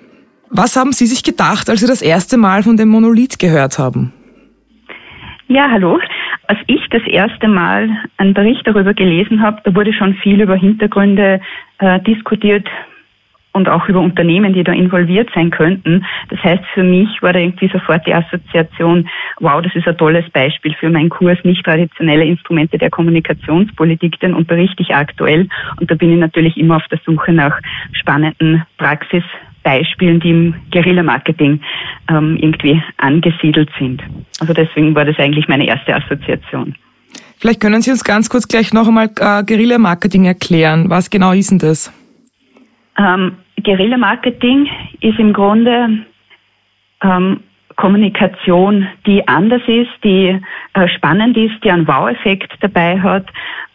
Was 0.51 0.77
haben 0.77 0.93
Sie 0.93 1.07
sich 1.07 1.23
gedacht, 1.23 1.69
als 1.69 1.81
Sie 1.81 1.87
das 1.87 2.03
erste 2.03 2.37
Mal 2.37 2.63
von 2.63 2.77
dem 2.77 2.89
Monolith 2.89 3.39
gehört 3.39 3.79
haben? 3.79 4.13
Ja, 5.49 5.69
hallo. 5.71 5.99
Als 6.49 6.59
ich 6.67 6.81
das 6.91 7.03
erste 7.07 7.49
Mal 7.49 7.89
einen 8.19 8.35
Bericht 8.35 8.67
darüber 8.67 8.95
gelesen 8.95 9.43
habe, 9.43 9.61
da 9.65 9.75
wurde 9.75 9.93
schon 9.93 10.15
viel 10.15 10.41
über 10.41 10.55
Hintergründe 10.55 11.41
äh, 11.79 12.01
diskutiert, 12.01 12.67
und 13.57 13.71
auch 13.71 13.89
über 13.89 14.01
Unternehmen, 14.01 14.53
die 14.53 14.63
da 14.63 14.73
involviert 14.73 15.31
sein 15.35 15.51
könnten. 15.51 16.05
Das 16.29 16.39
heißt, 16.45 16.63
für 16.75 16.83
mich 16.83 17.09
war 17.23 17.33
da 17.33 17.39
irgendwie 17.39 17.69
sofort 17.69 18.07
die 18.07 18.13
Assoziation, 18.13 19.09
wow, 19.41 19.63
das 19.63 19.75
ist 19.75 19.89
ein 19.89 19.97
tolles 19.97 20.29
Beispiel 20.31 20.75
für 20.79 20.91
meinen 20.91 21.09
Kurs, 21.09 21.39
nicht 21.43 21.65
traditionelle 21.65 22.25
Instrumente 22.25 22.77
der 22.77 22.91
Kommunikationspolitik, 22.91 24.21
den 24.21 24.35
unterrichte 24.35 24.83
ich 24.83 24.95
aktuell. 24.95 25.49
Und 25.81 25.91
da 25.91 25.95
bin 25.95 26.13
ich 26.13 26.21
natürlich 26.21 26.57
immer 26.59 26.77
auf 26.77 26.87
der 26.91 27.01
Suche 27.07 27.33
nach 27.33 27.59
spannenden 27.93 28.63
Praxisbeispielen, 28.77 30.21
die 30.21 30.31
im 30.31 30.55
Guerilla-Marketing 30.71 31.61
ähm, 32.11 32.37
irgendwie 32.39 32.83
angesiedelt 32.99 33.71
sind. 33.79 34.03
Also 34.39 34.53
deswegen 34.53 34.95
war 34.95 35.07
das 35.07 35.19
eigentlich 35.19 35.49
meine 35.49 35.67
erste 35.67 35.95
Assoziation. 35.95 36.75
Vielleicht 37.39 37.61
können 37.61 37.81
Sie 37.81 37.91
uns 37.91 38.05
ganz 38.05 38.29
kurz 38.29 38.47
gleich 38.47 38.75
noch 38.75 38.87
einmal 38.87 39.07
äh, 39.19 39.43
Guerilla-Marketing 39.45 40.27
erklären. 40.27 40.91
Was 40.91 41.09
genau 41.09 41.33
ist 41.33 41.51
denn 41.51 41.59
das? 41.59 41.91
Ähm, 42.99 43.33
Guerilla-Marketing 43.67 44.69
ist 45.01 45.19
im 45.19 45.33
Grunde 45.33 46.07
ähm, 47.03 47.41
Kommunikation, 47.75 48.87
die 49.07 49.27
anders 49.29 49.63
ist, 49.67 49.91
die 50.03 50.41
äh, 50.75 50.89
spannend 50.89 51.37
ist, 51.37 51.63
die 51.63 51.71
einen 51.71 51.87
Wow-Effekt 51.87 52.53
dabei 52.61 52.99
hat. 53.01 53.27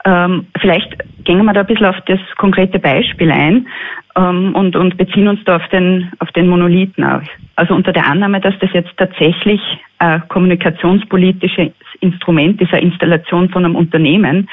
Ähm, 0.05 0.48
vielleicht 0.60 0.98
gehen 1.25 1.45
wir 1.45 1.53
da 1.53 1.62
ein 1.62 1.67
bisschen 1.67 1.86
auf 1.86 2.00
das 2.07 2.19
konkrete 2.38 2.79
Beispiel 2.79 3.31
ein 3.31 3.67
ähm, 4.15 4.55
und, 4.55 4.75
und 4.75 4.98
beziehen 4.98 5.27
uns 5.27 5.43
da 5.45 5.57
auf 5.57 5.67
den, 5.67 6.12
auf 6.19 6.31
den 6.31 6.48
Monolithen 6.48 7.03
auf. 7.03 7.24
Also 7.57 7.75
unter 7.75 7.91
der 7.91 8.07
Annahme, 8.07 8.39
dass 8.39 8.57
das 8.60 8.71
jetzt 8.74 8.95
tatsächlich 8.98 9.62
ein 10.00 10.27
kommunikationspolitisches 10.29 11.74
Instrument 12.00 12.60
ist, 12.62 12.74
eine 12.74 12.83
Installation 12.83 13.50
von 13.50 13.65
einem 13.65 13.75
Unternehmen 13.75 14.50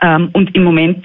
ähm, 0.00 0.30
und 0.32 0.54
im 0.54 0.64
Moment 0.64 1.04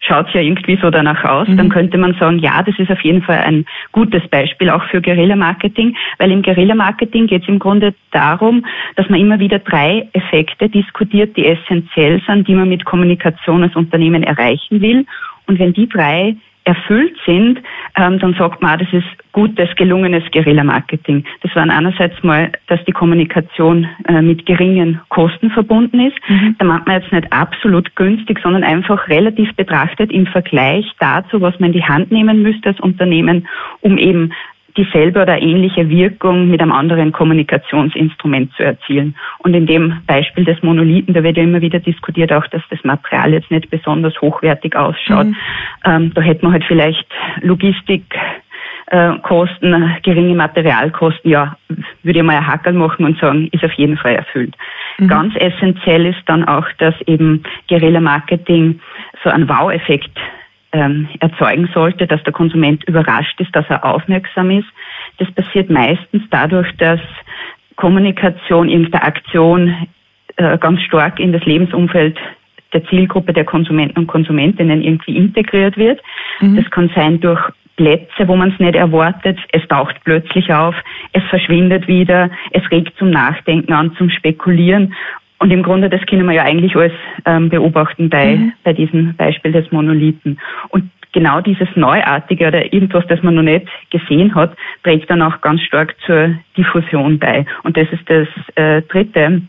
schaut 0.00 0.32
ja 0.32 0.40
irgendwie 0.40 0.78
so 0.80 0.90
danach 0.90 1.24
aus, 1.24 1.48
mhm. 1.48 1.56
dann 1.56 1.68
könnte 1.68 1.98
man 1.98 2.14
sagen, 2.14 2.38
ja, 2.38 2.62
das 2.62 2.78
ist 2.78 2.90
auf 2.90 3.00
jeden 3.02 3.22
Fall 3.22 3.38
ein 3.38 3.64
gutes 3.92 4.26
Beispiel 4.28 4.70
auch 4.70 4.84
für 4.84 5.02
Guerilla-Marketing, 5.02 5.96
weil 6.18 6.30
im 6.30 6.42
Guerilla-Marketing 6.42 7.26
geht 7.26 7.42
es 7.42 7.48
im 7.48 7.58
Grunde 7.58 7.94
darum, 8.12 8.64
dass 8.96 9.08
man 9.08 9.20
immer 9.20 9.38
wieder 9.38 9.58
drei 9.58 10.08
Effekte 10.12 10.68
diskutiert, 10.68 11.36
die 11.36 11.46
essentiell 11.46 12.22
sind, 12.26 12.48
die 12.48 12.54
man 12.54 12.68
mit 12.68 12.84
Kommunikation 12.84 13.62
als 13.62 13.76
Unternehmen 13.76 14.22
erreichen 14.22 14.80
will. 14.80 15.04
Und 15.46 15.58
wenn 15.58 15.72
die 15.72 15.88
drei 15.88 16.36
erfüllt 16.68 17.16
sind, 17.24 17.60
ähm, 17.96 18.18
dann 18.18 18.34
sagt 18.34 18.60
man, 18.60 18.74
auch, 18.74 18.84
das 18.84 18.92
ist 18.92 19.06
gutes, 19.32 19.74
gelungenes 19.76 20.22
Guerilla-Marketing. 20.32 21.24
Das 21.40 21.54
war 21.56 21.62
einerseits 21.62 22.22
mal, 22.22 22.52
dass 22.66 22.84
die 22.84 22.92
Kommunikation 22.92 23.88
äh, 24.06 24.20
mit 24.20 24.44
geringen 24.44 25.00
Kosten 25.08 25.50
verbunden 25.50 25.98
ist. 26.00 26.16
Mhm. 26.28 26.56
Da 26.58 26.66
macht 26.66 26.86
man 26.86 27.00
jetzt 27.00 27.10
nicht 27.10 27.32
absolut 27.32 27.96
günstig, 27.96 28.38
sondern 28.42 28.64
einfach 28.64 29.08
relativ 29.08 29.54
betrachtet 29.56 30.12
im 30.12 30.26
Vergleich 30.26 30.84
dazu, 31.00 31.40
was 31.40 31.58
man 31.58 31.68
in 31.68 31.80
die 31.80 31.84
Hand 31.84 32.12
nehmen 32.12 32.42
müsste 32.42 32.68
als 32.68 32.80
Unternehmen, 32.80 33.48
um 33.80 33.96
eben 33.96 34.32
dieselbe 34.78 35.20
oder 35.20 35.42
ähnliche 35.42 35.90
Wirkung 35.90 36.48
mit 36.48 36.62
einem 36.62 36.72
anderen 36.72 37.12
Kommunikationsinstrument 37.12 38.54
zu 38.54 38.62
erzielen. 38.62 39.16
Und 39.38 39.54
in 39.54 39.66
dem 39.66 40.00
Beispiel 40.06 40.44
des 40.44 40.62
Monolithen, 40.62 41.12
da 41.12 41.22
wird 41.22 41.36
ja 41.36 41.42
immer 41.42 41.60
wieder 41.60 41.80
diskutiert 41.80 42.32
auch, 42.32 42.46
dass 42.46 42.62
das 42.70 42.82
Material 42.84 43.32
jetzt 43.32 43.50
nicht 43.50 43.68
besonders 43.70 44.18
hochwertig 44.20 44.76
ausschaut. 44.76 45.26
Mhm. 45.26 45.36
Ähm, 45.84 46.12
da 46.14 46.22
hätte 46.22 46.44
man 46.44 46.52
halt 46.52 46.64
vielleicht 46.64 47.06
Logistik, 47.42 48.04
äh, 48.86 49.18
Kosten, 49.22 49.96
geringe 50.02 50.34
Materialkosten, 50.34 51.30
ja, 51.30 51.56
würde 52.02 52.20
ich 52.20 52.24
mal 52.24 52.36
ein 52.36 52.46
Hackerl 52.46 52.72
machen 52.72 53.04
und 53.04 53.18
sagen, 53.18 53.48
ist 53.52 53.64
auf 53.64 53.72
jeden 53.72 53.98
Fall 53.98 54.14
erfüllt. 54.14 54.54
Mhm. 54.98 55.08
Ganz 55.08 55.34
essentiell 55.36 56.06
ist 56.06 56.22
dann 56.26 56.44
auch, 56.44 56.66
dass 56.78 56.94
eben 57.06 57.42
Guerilla-Marketing 57.68 58.80
so 59.22 59.30
einen 59.30 59.48
Wow-Effekt 59.48 60.16
ähm, 60.72 61.08
erzeugen 61.20 61.68
sollte, 61.72 62.06
dass 62.06 62.22
der 62.24 62.32
Konsument 62.32 62.84
überrascht 62.84 63.40
ist, 63.40 63.54
dass 63.54 63.64
er 63.68 63.84
aufmerksam 63.84 64.50
ist. 64.50 64.68
Das 65.18 65.30
passiert 65.32 65.70
meistens 65.70 66.22
dadurch, 66.30 66.70
dass 66.76 67.00
Kommunikation, 67.76 68.68
Interaktion 68.68 69.74
äh, 70.36 70.58
ganz 70.58 70.80
stark 70.82 71.20
in 71.20 71.32
das 71.32 71.44
Lebensumfeld 71.44 72.18
der 72.72 72.84
Zielgruppe 72.86 73.32
der 73.32 73.44
Konsumenten 73.44 74.00
und 74.00 74.06
Konsumentinnen 74.08 74.82
irgendwie 74.82 75.16
integriert 75.16 75.76
wird. 75.76 76.00
Mhm. 76.40 76.56
Das 76.56 76.70
kann 76.70 76.90
sein 76.94 77.20
durch 77.20 77.40
Plätze, 77.76 78.26
wo 78.26 78.36
man 78.36 78.50
es 78.50 78.58
nicht 78.58 78.74
erwartet. 78.74 79.38
Es 79.52 79.66
taucht 79.68 79.96
plötzlich 80.04 80.52
auf, 80.52 80.74
es 81.12 81.22
verschwindet 81.30 81.86
wieder, 81.86 82.28
es 82.50 82.68
regt 82.70 82.98
zum 82.98 83.10
Nachdenken 83.10 83.72
an, 83.72 83.94
zum 83.96 84.10
Spekulieren. 84.10 84.94
Und 85.38 85.50
im 85.52 85.62
Grunde, 85.62 85.88
das 85.88 86.04
können 86.06 86.26
wir 86.26 86.34
ja 86.34 86.42
eigentlich 86.42 86.74
alles 86.74 86.92
ähm, 87.24 87.48
beobachten 87.48 88.10
bei, 88.10 88.36
mhm. 88.36 88.52
bei 88.64 88.72
diesem 88.72 89.14
Beispiel 89.16 89.52
des 89.52 89.70
Monolithen. 89.70 90.40
Und 90.70 90.90
genau 91.12 91.40
dieses 91.40 91.68
Neuartige 91.74 92.48
oder 92.48 92.72
irgendwas, 92.72 93.06
das 93.08 93.22
man 93.22 93.34
noch 93.34 93.42
nicht 93.42 93.66
gesehen 93.90 94.34
hat, 94.34 94.56
trägt 94.82 95.10
dann 95.10 95.22
auch 95.22 95.40
ganz 95.40 95.62
stark 95.62 95.94
zur 96.04 96.34
Diffusion 96.56 97.18
bei. 97.18 97.46
Und 97.62 97.76
das 97.76 97.88
ist 97.92 98.08
das 98.08 98.28
äh, 98.56 98.82
dritte 98.82 99.42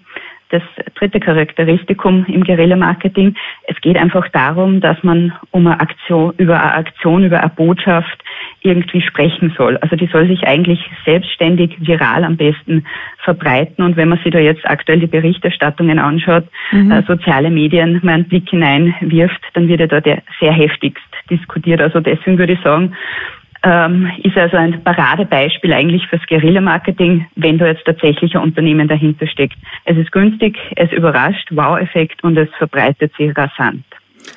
das 0.49 0.63
dritte 0.95 1.19
Charakteristikum 1.19 2.25
im 2.25 2.43
Guerilla-Marketing. 2.43 3.35
Es 3.67 3.79
geht 3.81 3.97
einfach 3.97 4.27
darum, 4.29 4.81
dass 4.81 5.01
man 5.03 5.33
um 5.51 5.67
eine 5.67 5.79
Aktion, 5.79 6.33
über 6.37 6.59
eine 6.59 6.73
Aktion, 6.73 7.23
über 7.23 7.39
eine 7.39 7.49
Botschaft 7.49 8.23
irgendwie 8.61 9.01
sprechen 9.01 9.53
soll. 9.57 9.77
Also 9.77 9.95
die 9.95 10.07
soll 10.07 10.27
sich 10.27 10.47
eigentlich 10.47 10.79
selbstständig 11.05 11.75
viral 11.79 12.23
am 12.23 12.35
besten 12.35 12.85
verbreiten. 13.23 13.83
Und 13.83 13.95
wenn 13.95 14.09
man 14.09 14.19
sich 14.19 14.31
da 14.31 14.39
jetzt 14.39 14.67
aktuell 14.67 14.99
die 14.99 15.07
Berichterstattungen 15.07 15.99
anschaut, 15.99 16.45
mhm. 16.71 16.91
äh, 16.91 17.03
soziale 17.03 17.51
Medien 17.51 17.99
mal 18.03 18.13
einen 18.13 18.27
Blick 18.27 18.49
hineinwirft, 18.49 19.41
dann 19.53 19.67
wird 19.67 19.79
ja 19.79 19.87
da 19.87 20.01
sehr 20.39 20.51
heftigst 20.51 21.03
diskutiert. 21.29 21.81
Also 21.81 21.99
deswegen 21.99 22.37
würde 22.37 22.53
ich 22.53 22.61
sagen, 22.61 22.95
ähm, 23.63 24.09
ist 24.23 24.37
also 24.37 24.57
ein 24.57 24.83
Paradebeispiel 24.83 25.73
eigentlich 25.73 26.05
fürs 26.07 26.25
Guerilla-Marketing, 26.27 27.27
wenn 27.35 27.57
da 27.57 27.67
jetzt 27.67 27.85
tatsächlich 27.85 28.35
ein 28.35 28.41
Unternehmen 28.41 28.87
dahinter 28.87 29.27
steckt. 29.27 29.57
Es 29.85 29.97
ist 29.97 30.11
günstig, 30.11 30.57
es 30.75 30.91
überrascht, 30.91 31.49
Wow-Effekt 31.51 32.23
und 32.23 32.37
es 32.37 32.49
verbreitet 32.57 33.13
sich 33.17 33.35
rasant. 33.37 33.83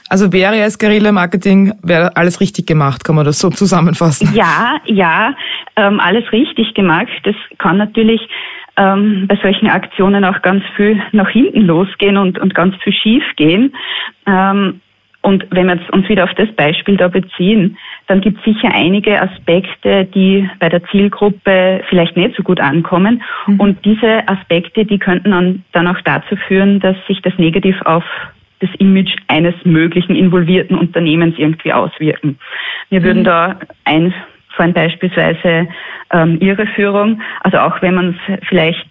Also 0.09 0.33
wäre 0.33 0.59
es 0.59 0.79
Guerilla-Marketing, 0.79 1.75
wäre 1.83 2.17
alles 2.17 2.41
richtig 2.41 2.67
gemacht, 2.67 3.05
kann 3.05 3.17
man 3.17 3.25
das 3.25 3.39
so 3.39 3.51
zusammenfassen? 3.51 4.35
Ja, 4.35 4.77
ja, 4.87 5.35
ähm, 5.77 6.01
alles 6.01 6.31
richtig 6.33 6.75
gemacht. 6.75 7.09
Das 7.25 7.37
kann 7.59 7.77
natürlich 7.79 8.21
ähm, 8.77 9.27
bei 9.29 9.37
solchen 9.37 9.69
Aktionen 9.69 10.25
auch 10.25 10.41
ganz 10.43 10.65
viel 10.77 11.01
nach 11.13 11.29
hinten 11.29 11.63
losgehen 11.63 12.17
und, 12.17 12.39
und 12.39 12.55
ganz 12.55 12.75
viel 12.83 12.93
schief 12.93 13.25
gehen. 13.37 13.75
Ähm, 14.27 14.81
Und 15.23 15.47
wenn 15.51 15.67
wir 15.67 15.79
uns 15.93 16.09
wieder 16.09 16.25
auf 16.25 16.35
das 16.35 16.51
Beispiel 16.53 16.97
da 16.97 17.07
beziehen, 17.07 17.79
dann 18.09 18.21
gibt 18.21 18.39
es 18.39 18.45
sicher 18.45 18.75
einige 18.75 19.23
Aspekte, 19.23 20.05
die 20.05 20.49
bei 20.59 20.69
der 20.69 20.83
Zielgruppe 20.87 21.83
vielleicht 21.89 22.17
nicht 22.17 22.37
so 22.37 22.43
gut 22.43 22.61
ankommen. 22.61 23.23
Mhm. 23.47 23.61
Und 23.61 23.85
diese 23.85 24.29
Aspekte, 24.29 24.85
die 24.85 24.99
könnten 24.99 25.63
dann, 25.73 25.87
auch 25.87 26.01
dazu 26.05 26.37
führen, 26.49 26.81
dass 26.81 26.97
sich 27.07 27.23
das 27.23 27.33
negativ 27.39 27.81
auf 27.83 28.05
das 28.59 28.71
Image 28.79 29.15
eines 29.29 29.55
möglichen 29.65 30.17
involvierten 30.17 30.77
Unternehmens 30.77 31.37
irgendwie 31.39 31.73
auswirken. 31.73 32.39
Wir 32.91 33.01
mhm. 33.01 33.05
würden 33.05 33.25
da 33.25 33.61
einfallen 33.85 34.73
beispielsweise 34.73 35.69
ähm, 36.13 36.39
Irreführung, 36.41 37.21
also 37.41 37.59
auch 37.59 37.81
wenn 37.81 37.95
man 37.95 38.19
es 38.29 38.39
vielleicht 38.49 38.89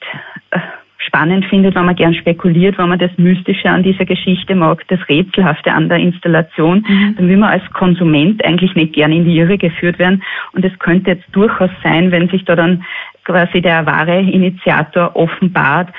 spannend 1.06 1.46
findet, 1.46 1.76
wenn 1.76 1.86
man 1.86 1.96
gern 1.96 2.14
spekuliert, 2.14 2.78
wenn 2.78 2.90
man 2.90 3.00
das 3.00 3.12
Mystische 3.18 3.70
an 3.70 3.84
dieser 3.84 4.06
Geschichte 4.06 4.56
mag, 4.56 4.88
das 4.88 5.00
Rätselhafte 5.10 5.72
an 5.72 5.90
der 5.90 5.98
Installation, 5.98 6.86
mhm. 6.88 7.16
dann 7.18 7.28
will 7.28 7.38
man 7.38 7.50
als 7.50 7.64
Konsument 7.74 8.44
eigentlich 8.46 8.76
nicht 8.76 8.94
gern 8.94 9.12
in 9.12 9.26
die 9.26 9.38
Irre 9.38 9.58
geführt 9.58 10.00
werden. 10.00 10.24
Und 10.54 10.64
es 10.66 10.78
könnte 10.80 11.12
jetzt 11.12 11.26
durchaus 11.32 11.72
sein, 11.84 12.12
wenn 12.12 12.30
sich 12.30 12.46
da 12.46 12.56
dann 12.56 12.84
quasi 13.26 13.62
der 13.62 13.86
wahre 13.86 14.20
Initiator 14.20 15.16
offenbart, 15.16 15.90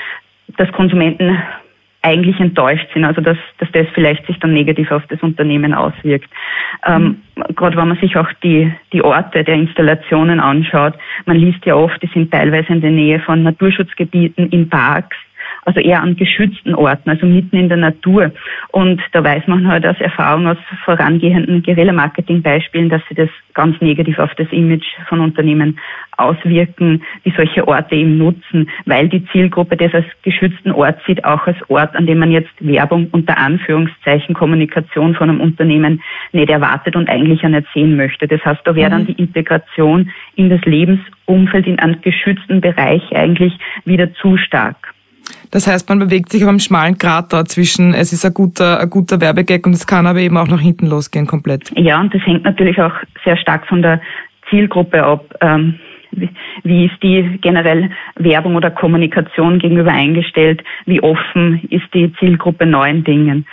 dass 0.57 0.71
Konsumenten 0.73 1.39
eigentlich 2.03 2.39
enttäuscht 2.41 2.87
sind, 2.93 3.05
also 3.05 3.21
dass, 3.21 3.39
dass 3.59 3.71
das 3.73 3.87
vielleicht 3.95 4.27
sich 4.27 4.39
dann 4.41 4.53
negativ 4.53 4.91
auf 4.91 5.07
das 5.09 5.23
Unternehmen 5.23 5.73
auswirkt. 5.73 6.29
Ähm, 6.87 7.23
Gerade 7.55 7.77
wenn 7.77 7.89
man 7.89 7.99
sich 7.99 8.17
auch 8.17 8.31
die, 8.43 8.73
die 8.93 9.03
Orte 9.03 9.45
der 9.45 9.55
Installationen 9.55 10.41
anschaut, 10.41 10.95
man 11.27 11.37
liest 11.37 11.65
ja 11.65 11.77
oft, 11.77 12.03
die 12.03 12.11
sind 12.13 12.31
teilweise 12.31 12.73
in 12.73 12.81
der 12.81 12.91
Nähe 12.91 13.21
von 13.21 13.43
Naturschutzgebieten, 13.43 14.49
in 14.51 14.69
Parks, 14.69 15.17
also 15.65 15.81
eher 15.81 16.03
an 16.03 16.17
geschützten 16.17 16.75
Orten, 16.75 17.11
also 17.11 17.27
mitten 17.27 17.57
in 17.57 17.69
der 17.69 17.79
Natur. 17.79 18.33
Und 18.73 19.01
da 19.13 19.23
weiß 19.23 19.47
man 19.47 19.67
halt 19.67 19.87
aus 19.87 20.01
Erfahrung 20.01 20.47
aus 20.49 20.59
vorangehenden 20.85 21.63
Guerilla-Marketing-Beispielen, 21.63 22.89
dass 22.89 23.03
sie 23.09 23.15
das 23.15 23.29
ganz 23.55 23.81
negativ 23.81 24.19
auf 24.19 24.35
das 24.35 24.51
Image 24.51 24.87
von 25.09 25.21
Unternehmen 25.21 25.79
auswirken, 26.17 27.03
die 27.25 27.33
solche 27.37 27.67
Orte 27.67 27.95
eben 27.95 28.19
nutzen, 28.19 28.69
weil 28.87 29.09
die 29.09 29.25
Zielgruppe 29.27 29.77
das 29.77 29.95
als 29.95 30.07
geschützten 30.23 30.73
Ort 30.73 30.99
sieht, 31.07 31.25
auch 31.25 31.47
als 31.47 31.59
Ort, 31.69 31.95
an 31.95 32.07
dem 32.07 32.19
man 32.19 32.33
jetzt 32.33 32.53
Werbung 32.61 33.09
unter 33.13 33.39
Anführungszeichen 33.39 34.35
Kommunikation 34.35 35.15
von 35.15 35.31
einem 35.31 35.41
Unternehmen 35.41 36.03
nicht 36.33 36.51
erwartet 36.51 36.97
und 36.97 37.09
eigentlich 37.09 37.43
ja 37.43 37.49
nicht 37.49 37.67
sehen 37.73 37.97
möchte. 37.97 38.27
Das 38.27 38.45
heißt, 38.45 38.61
da 38.65 38.75
wäre 38.75 38.91
dann 38.91 39.03
mhm. 39.03 39.07
die 39.07 39.23
Integration 39.23 40.11
in 40.35 40.51
das 40.51 40.61
Lebensumfeld, 40.63 41.67
in 41.67 41.79
einen 41.79 42.01
geschützten 42.03 42.61
Bereich 42.61 43.03
eigentlich 43.15 43.57
wieder 43.85 44.13
zu 44.15 44.37
stark. 44.37 44.93
Das 45.51 45.67
heißt, 45.67 45.89
man 45.89 45.99
bewegt 45.99 46.31
sich 46.31 46.43
auf 46.43 46.49
einem 46.49 46.61
schmalen 46.61 46.97
Grat 46.97 47.33
da 47.33 47.45
zwischen, 47.45 47.95
es 47.95 48.13
ist 48.13 48.25
ein 48.25 48.33
guter, 48.33 48.81
ein 48.81 48.91
guter 48.91 49.21
Werbegag 49.21 49.67
und 49.67 49.75
es 49.75 49.87
kann 49.87 50.07
aber 50.07 50.21
eben 50.21 50.37
auch 50.37 50.49
nach 50.49 50.61
hinten 50.61 50.87
losgehen 50.87 51.27
komplett. 51.27 51.71
Ja, 51.77 52.01
und 52.01 52.15
das 52.15 52.23
hängt 52.23 52.45
natürlich 52.45 52.81
auch 52.81 52.95
sehr 53.25 53.37
stark 53.37 53.67
von 53.67 53.83
der 53.83 54.01
Zielgruppe 54.49 55.05
ab. 55.05 55.25
Ähm, 55.41 55.79
wie 56.65 56.87
ist 56.87 57.03
die 57.03 57.39
generell 57.41 57.91
Werbung 58.17 58.55
oder 58.57 58.71
Kommunikation 58.71 59.59
gegenüber 59.59 59.93
eingestellt? 59.93 60.63
Wie 60.87 61.03
offen 61.03 61.63
ist 61.71 61.87
die 61.95 62.13
Zielgruppe 62.19 62.67
neuen 62.67 63.03
Dingen? 63.05 63.47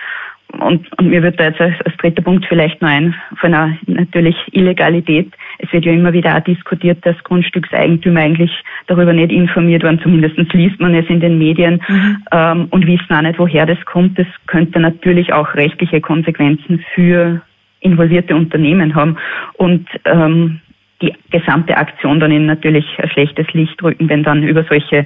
Und, 0.59 0.87
und 0.97 1.09
mir 1.09 1.21
wird 1.21 1.39
da 1.39 1.45
jetzt 1.45 1.61
als, 1.61 1.75
als 1.85 1.95
dritter 1.97 2.23
Punkt 2.23 2.45
vielleicht 2.47 2.81
noch 2.81 2.89
ein, 2.89 3.15
von 3.39 3.53
einer 3.53 3.77
natürlich 3.85 4.35
Illegalität. 4.51 5.31
Es 5.59 5.71
wird 5.73 5.85
ja 5.85 5.91
immer 5.91 6.13
wieder 6.13 6.35
auch 6.35 6.43
diskutiert, 6.43 7.05
dass 7.05 7.21
Grundstückseigentümer 7.23 8.21
eigentlich 8.21 8.51
darüber 8.87 9.13
nicht 9.13 9.31
informiert 9.31 9.83
waren. 9.83 9.99
Zumindest 9.99 10.37
liest 10.53 10.79
man 10.79 10.95
es 10.95 11.07
in 11.09 11.19
den 11.19 11.37
Medien 11.37 11.81
mhm. 11.87 12.23
ähm, 12.31 12.67
und 12.71 12.87
wissen 12.87 13.13
auch 13.13 13.21
nicht, 13.21 13.39
woher 13.39 13.65
das 13.65 13.83
kommt. 13.85 14.17
Das 14.17 14.27
könnte 14.47 14.79
natürlich 14.79 15.33
auch 15.33 15.53
rechtliche 15.55 16.01
Konsequenzen 16.01 16.83
für 16.95 17.41
involvierte 17.81 18.35
Unternehmen 18.35 18.95
haben. 18.95 19.17
Und 19.53 19.87
ähm, 20.05 20.61
die 21.01 21.13
gesamte 21.31 21.77
Aktion 21.77 22.19
dann 22.19 22.31
in 22.31 22.45
natürlich 22.45 22.85
ein 22.97 23.09
schlechtes 23.09 23.47
Licht 23.53 23.81
rücken, 23.81 24.09
wenn 24.09 24.23
dann 24.23 24.43
über 24.43 24.65
solche 24.65 25.05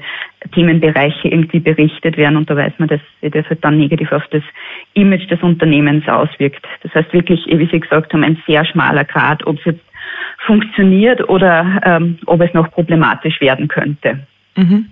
Themenbereiche 0.54 1.28
irgendwie 1.28 1.60
berichtet 1.60 2.18
werden 2.18 2.36
und 2.36 2.50
da 2.50 2.56
weiß 2.56 2.74
man, 2.80 2.90
dass 2.90 3.00
sich 3.22 3.32
das 3.32 3.48
halt 3.48 3.64
dann 3.64 3.78
negativ 3.78 4.12
auf 4.12 4.26
das 4.32 4.42
Image 4.96 5.30
des 5.30 5.42
Unternehmens 5.42 6.08
auswirkt. 6.08 6.66
Das 6.82 6.94
heißt 6.96 7.14
wirklich, 7.14 7.46
wie 7.48 7.70
Sie 7.72 7.80
gesagt 7.80 8.12
haben, 8.14 8.24
ein 8.24 8.42
sehr 8.48 8.66
schmaler 8.66 9.04
Grad, 9.04 9.46
ob 9.46 9.60
es 9.60 9.66
jetzt 9.66 9.86
funktioniert 10.46 11.28
oder 11.30 11.82
ähm, 11.84 12.20
ob 12.26 12.42
es 12.42 12.54
noch 12.54 12.72
problematisch 12.72 13.40
werden 13.42 13.68
könnte. 13.68 14.20
Mhm. 14.56 14.90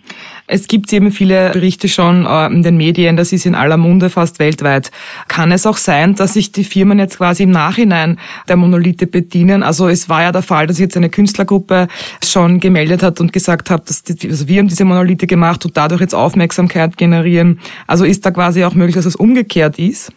Es 0.48 0.68
gibt 0.68 0.92
eben 0.92 1.12
viele 1.12 1.52
Berichte 1.52 1.88
schon 1.88 2.26
äh, 2.26 2.48
in 2.48 2.64
den 2.64 2.78
Medien, 2.78 3.16
das 3.16 3.32
ist 3.32 3.46
in 3.46 3.54
aller 3.54 3.78
Munde 3.78 4.10
fast 4.10 4.40
weltweit. 4.40 4.92
Kann 5.28 5.52
es 5.52 5.68
auch 5.68 5.78
sein, 5.78 6.16
dass 6.16 6.34
sich 6.34 6.52
die 6.52 6.64
Firmen 6.64 6.98
jetzt 6.98 7.18
quasi 7.18 7.44
im 7.44 7.52
Nachhinein 7.52 8.18
der 8.48 8.58
Monolithe 8.58 9.06
bedienen? 9.06 9.62
Also 9.62 9.88
es 9.88 10.10
war 10.10 10.24
ja 10.24 10.32
der 10.32 10.42
Fall, 10.42 10.66
dass 10.66 10.80
jetzt 10.80 10.98
eine 10.98 11.10
Künstlergruppe 11.10 11.88
schon 12.24 12.60
gemeldet 12.60 13.04
hat 13.04 13.22
und 13.22 13.34
gesagt 13.34 13.70
hat, 13.70 13.88
dass 13.88 14.04
die, 14.04 14.30
also 14.30 14.48
wir 14.48 14.60
haben 14.60 14.68
diese 14.68 14.84
Monolithe 14.84 15.28
gemacht 15.28 15.64
und 15.64 15.78
dadurch 15.78 16.02
jetzt 16.02 16.16
Aufmerksamkeit 16.16 16.98
generieren. 16.98 17.60
Also 17.86 18.04
ist 18.04 18.26
da 18.26 18.32
quasi 18.32 18.64
auch 18.64 18.74
möglich, 18.74 18.96
dass 18.96 19.06
es 19.06 19.16
umgekehrt 19.16 19.78
ist? 19.78 20.12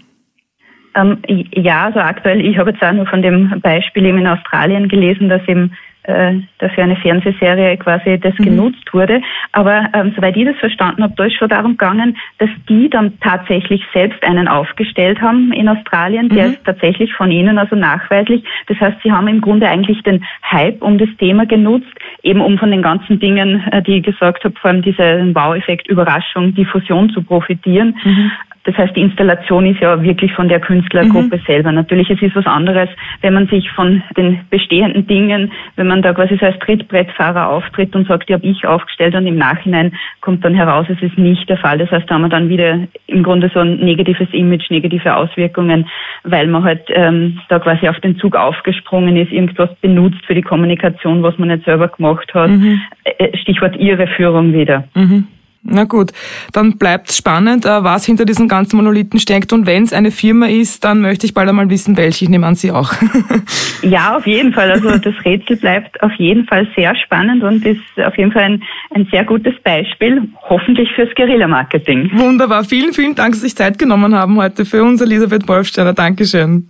Ähm, 0.96 1.18
ja, 1.26 1.87
also 1.87 2.00
aktuell, 2.00 2.40
ich 2.40 2.59
habe 2.59 2.70
jetzt 2.70 2.83
auch 2.83 2.92
nur 2.92 3.07
von 3.07 3.22
dem 3.22 3.61
Beispiel 3.61 4.04
eben 4.07 4.18
in 4.18 4.26
Australien 4.26 4.88
gelesen, 4.88 5.28
dass 5.28 5.46
eben 5.48 5.72
äh, 6.05 6.35
dafür 6.59 6.85
eine 6.85 6.97
Fernsehserie 6.97 7.77
quasi 7.77 8.19
das 8.19 8.38
mhm. 8.38 8.45
genutzt 8.45 8.93
wurde. 8.93 9.21
Aber 9.53 9.88
ähm, 9.93 10.12
soweit 10.14 10.37
ich 10.37 10.45
das 10.45 10.57
verstanden 10.57 11.03
habe, 11.03 11.14
da 11.17 11.25
ist 11.25 11.37
schon 11.37 11.49
darum 11.49 11.73
gegangen, 11.73 12.17
dass 12.38 12.51
die 12.69 12.88
dann 12.88 13.19
tatsächlich 13.21 13.83
selbst 13.93 14.23
einen 14.23 14.49
aufgestellt 14.49 15.21
haben 15.21 15.53
in 15.53 15.69
Australien, 15.69 16.29
der 16.29 16.49
mhm. 16.49 16.53
ist 16.55 16.64
tatsächlich 16.64 17.12
von 17.14 17.31
ihnen, 17.31 17.59
also 17.59 17.77
nachweislich. 17.77 18.45
Das 18.67 18.79
heißt, 18.81 18.99
sie 19.03 19.12
haben 19.12 19.29
im 19.29 19.40
Grunde 19.40 19.69
eigentlich 19.69 20.03
den 20.03 20.25
Hype 20.51 20.83
um 20.83 20.99
das 20.99 21.09
Thema 21.19 21.47
genutzt, 21.47 21.93
eben 22.23 22.40
um 22.40 22.59
von 22.59 22.71
den 22.71 22.83
ganzen 22.83 23.19
Dingen, 23.19 23.64
äh, 23.73 23.83
die 23.83 23.99
ich 23.99 24.05
gesagt 24.05 24.45
habe, 24.45 24.55
vor 24.61 24.71
allem 24.71 24.83
diesen 24.83 25.35
Wow-Effekt, 25.35 25.88
Überraschung, 25.88 26.55
Diffusion 26.55 27.11
zu 27.11 27.23
profitieren. 27.23 27.97
Mhm. 28.05 28.31
Das 28.64 28.77
heißt, 28.79 28.97
die 28.97 29.03
Installation 29.03 29.67
ist 29.67 29.81
ja 29.81 30.03
wirklich 30.03 30.33
von 30.33 30.49
der 30.49 30.59
Künstlergruppe 30.59 31.37
mhm. 31.37 31.43
selber. 31.47 31.71
Natürlich, 31.71 32.09
es 32.09 32.21
ist 32.23 32.35
was 32.35 32.47
anderes, 32.47 32.88
wenn 33.21 33.35
man 33.35 33.47
sich 33.47 33.71
von 33.71 34.03
den 34.17 34.40
bestehenden 34.49 35.07
Dingen, 35.07 35.53
wenn 35.77 35.87
man 35.87 35.93
da 36.02 36.12
quasi 36.12 36.37
so 36.38 36.46
als 36.46 36.59
Trittbrettfahrer 36.61 37.48
auftritt 37.48 37.94
und 37.94 38.07
sagt, 38.07 38.28
die 38.28 38.35
habe 38.35 38.46
ich 38.46 38.66
aufgestellt 38.66 39.14
und 39.14 39.26
im 39.26 39.37
Nachhinein 39.37 39.92
kommt 40.20 40.44
dann 40.44 40.54
heraus, 40.54 40.87
es 40.88 41.02
ist 41.02 41.18
nicht 41.18 41.48
der 41.48 41.59
Fall. 41.59 41.78
Das 41.78 41.90
heißt, 41.90 42.09
da 42.09 42.14
haben 42.14 42.22
wir 42.22 42.28
dann 42.28 42.48
wieder 42.48 42.80
im 43.07 43.22
Grunde 43.22 43.50
so 43.52 43.61
ein 43.61 43.76
negatives 43.76 44.28
Image, 44.33 44.70
negative 44.70 45.16
Auswirkungen, 45.16 45.88
weil 46.22 46.46
man 46.46 46.64
halt 46.64 46.83
ähm, 46.88 47.40
da 47.48 47.59
quasi 47.59 47.88
auf 47.88 48.00
den 48.00 48.18
Zug 48.18 48.37
aufgesprungen 48.37 49.16
ist, 49.16 49.33
irgendwas 49.33 49.74
benutzt 49.80 50.24
für 50.26 50.35
die 50.35 50.42
Kommunikation, 50.42 51.22
was 51.22 51.38
man 51.38 51.48
nicht 51.48 51.64
selber 51.64 51.88
gemacht 51.88 52.33
hat. 52.35 52.50
Mhm. 52.50 52.80
Äh, 53.04 53.37
Stichwort 53.38 53.76
Irreführung 53.76 54.52
wieder. 54.52 54.85
Mhm. 54.94 55.26
Na 55.66 55.85
gut, 55.85 56.12
dann 56.53 56.77
bleibt 56.77 57.11
spannend, 57.11 57.64
äh, 57.64 57.83
was 57.83 58.05
hinter 58.05 58.27
diesen 58.27 58.48
ganzen 58.48 58.77
Monolithen 58.77 59.18
steckt. 59.18 59.50
Und 59.53 59.66
wenn 59.66 59.83
es 59.85 59.94
eine 59.94 60.11
Firma 60.11 60.46
ist, 60.46 60.85
dann 60.85 61.00
möchte 61.00 61.27
ich 61.27 61.33
bald 61.33 61.48
einmal 61.48 61.70
wissen, 61.70 61.96
welche. 61.96 62.27
Ich 62.27 62.31
nehme 62.31 62.46
an, 62.46 62.55
Sie 62.55 62.70
auch. 62.70 62.92
ja, 63.83 64.14
auf 64.14 64.27
jeden 64.27 64.53
Fall. 64.53 64.70
Also 64.70 64.98
das 64.98 65.14
Rätsel 65.24 65.57
bleibt 65.57 66.03
auf 66.03 66.12
jeden 66.18 66.44
Fall 66.44 66.68
sehr 66.77 66.94
spannend 66.96 67.42
und 67.42 67.64
ist 67.64 67.81
auf 68.05 68.16
jeden 68.18 68.31
Fall 68.31 68.42
ein, 68.42 68.62
ein 68.94 69.09
sehr 69.11 69.24
gutes 69.24 69.55
Beispiel, 69.64 70.29
hoffentlich 70.50 70.90
fürs 70.94 71.14
Guerilla-Marketing. 71.14 72.11
Wunderbar. 72.12 72.64
Vielen, 72.64 72.92
vielen 72.92 73.14
Dank, 73.14 73.33
dass 73.33 73.40
Sie 73.40 73.48
sich 73.48 73.57
Zeit 73.57 73.79
genommen 73.79 74.14
haben 74.14 74.37
heute 74.37 74.66
für 74.66 74.85
uns, 74.85 75.00
Elisabeth 75.00 75.48
Wolfsteiner. 75.48 75.94
Dankeschön. 75.94 76.68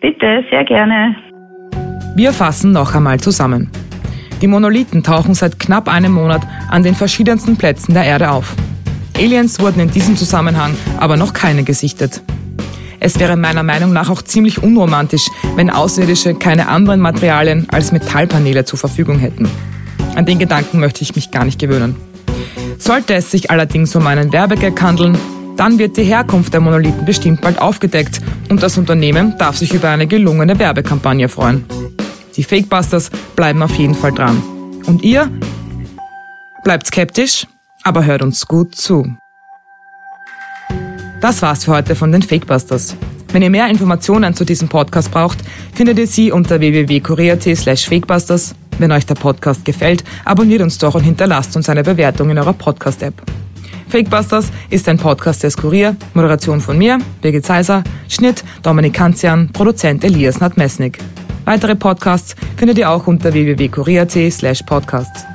Bitte, 0.00 0.44
sehr 0.50 0.64
gerne. 0.64 1.14
Wir 2.16 2.32
fassen 2.32 2.72
noch 2.72 2.94
einmal 2.94 3.20
zusammen. 3.20 3.70
Die 4.40 4.46
Monolithen 4.46 5.02
tauchen 5.02 5.34
seit 5.34 5.58
knapp 5.58 5.88
einem 5.88 6.12
Monat 6.12 6.42
an 6.68 6.82
den 6.82 6.94
verschiedensten 6.94 7.56
Plätzen 7.56 7.94
der 7.94 8.04
Erde 8.04 8.30
auf. 8.30 8.54
Aliens 9.16 9.60
wurden 9.60 9.80
in 9.80 9.90
diesem 9.90 10.16
Zusammenhang 10.16 10.74
aber 10.98 11.16
noch 11.16 11.32
keine 11.32 11.62
gesichtet. 11.62 12.22
Es 13.00 13.18
wäre 13.18 13.36
meiner 13.36 13.62
Meinung 13.62 13.92
nach 13.92 14.08
auch 14.08 14.22
ziemlich 14.22 14.62
unromantisch, 14.62 15.28
wenn 15.56 15.70
Außerirdische 15.70 16.34
keine 16.34 16.68
anderen 16.68 17.00
Materialien 17.00 17.66
als 17.70 17.92
Metallpaneele 17.92 18.64
zur 18.64 18.78
Verfügung 18.78 19.18
hätten. 19.18 19.48
An 20.14 20.26
den 20.26 20.38
Gedanken 20.38 20.80
möchte 20.80 21.02
ich 21.02 21.14
mich 21.14 21.30
gar 21.30 21.44
nicht 21.44 21.58
gewöhnen. 21.58 21.96
Sollte 22.78 23.14
es 23.14 23.30
sich 23.30 23.50
allerdings 23.50 23.94
um 23.94 24.06
einen 24.06 24.32
Werbegag 24.32 24.80
handeln, 24.80 25.18
dann 25.56 25.78
wird 25.78 25.96
die 25.96 26.02
Herkunft 26.04 26.52
der 26.52 26.60
Monolithen 26.60 27.04
bestimmt 27.04 27.40
bald 27.40 27.60
aufgedeckt 27.60 28.20
und 28.48 28.62
das 28.62 28.78
Unternehmen 28.78 29.34
darf 29.38 29.56
sich 29.56 29.72
über 29.72 29.90
eine 29.90 30.06
gelungene 30.06 30.58
Werbekampagne 30.58 31.28
freuen. 31.28 31.64
Die 32.36 32.44
Fakebusters 32.44 33.10
bleiben 33.36 33.62
auf 33.62 33.74
jeden 33.74 33.94
Fall 33.94 34.12
dran. 34.12 34.42
Und 34.86 35.02
ihr? 35.02 35.30
Bleibt 36.62 36.86
skeptisch, 36.86 37.46
aber 37.82 38.04
hört 38.04 38.22
uns 38.22 38.46
gut 38.46 38.74
zu. 38.74 39.06
Das 41.20 41.42
war's 41.42 41.64
für 41.64 41.72
heute 41.72 41.94
von 41.94 42.12
den 42.12 42.22
Fakebusters. 42.22 42.96
Wenn 43.32 43.42
ihr 43.42 43.50
mehr 43.50 43.68
Informationen 43.68 44.34
zu 44.34 44.44
diesem 44.44 44.68
Podcast 44.68 45.10
braucht, 45.10 45.38
findet 45.74 45.98
ihr 45.98 46.06
sie 46.06 46.30
unter 46.30 46.60
www.korea.t 46.60 47.54
slash 47.54 47.88
fakebusters. 47.88 48.54
Wenn 48.78 48.92
euch 48.92 49.06
der 49.06 49.14
Podcast 49.14 49.64
gefällt, 49.64 50.04
abonniert 50.24 50.62
uns 50.62 50.78
doch 50.78 50.94
und 50.94 51.02
hinterlasst 51.02 51.56
uns 51.56 51.68
eine 51.68 51.82
Bewertung 51.82 52.30
in 52.30 52.38
eurer 52.38 52.52
Podcast-App. 52.52 53.14
Fakebusters 53.88 54.50
ist 54.70 54.88
ein 54.88 54.96
Podcast 54.96 55.42
des 55.42 55.56
Kurier, 55.56 55.96
Moderation 56.14 56.60
von 56.60 56.78
mir, 56.78 56.98
Birgit 57.22 57.46
Seiser, 57.46 57.84
Schnitt 58.08 58.44
Dominik 58.62 58.94
Kanzian, 58.94 59.50
Produzent 59.52 60.04
Elias 60.04 60.40
Nadmesnik. 60.40 60.98
Weitere 61.44 61.74
Podcasts 61.76 62.34
findet 62.56 62.78
ihr 62.78 62.90
auch 62.90 63.06
unter 63.06 63.32
www.kurier.at 63.32 64.32
slash 64.32 64.62
podcasts. 64.62 65.33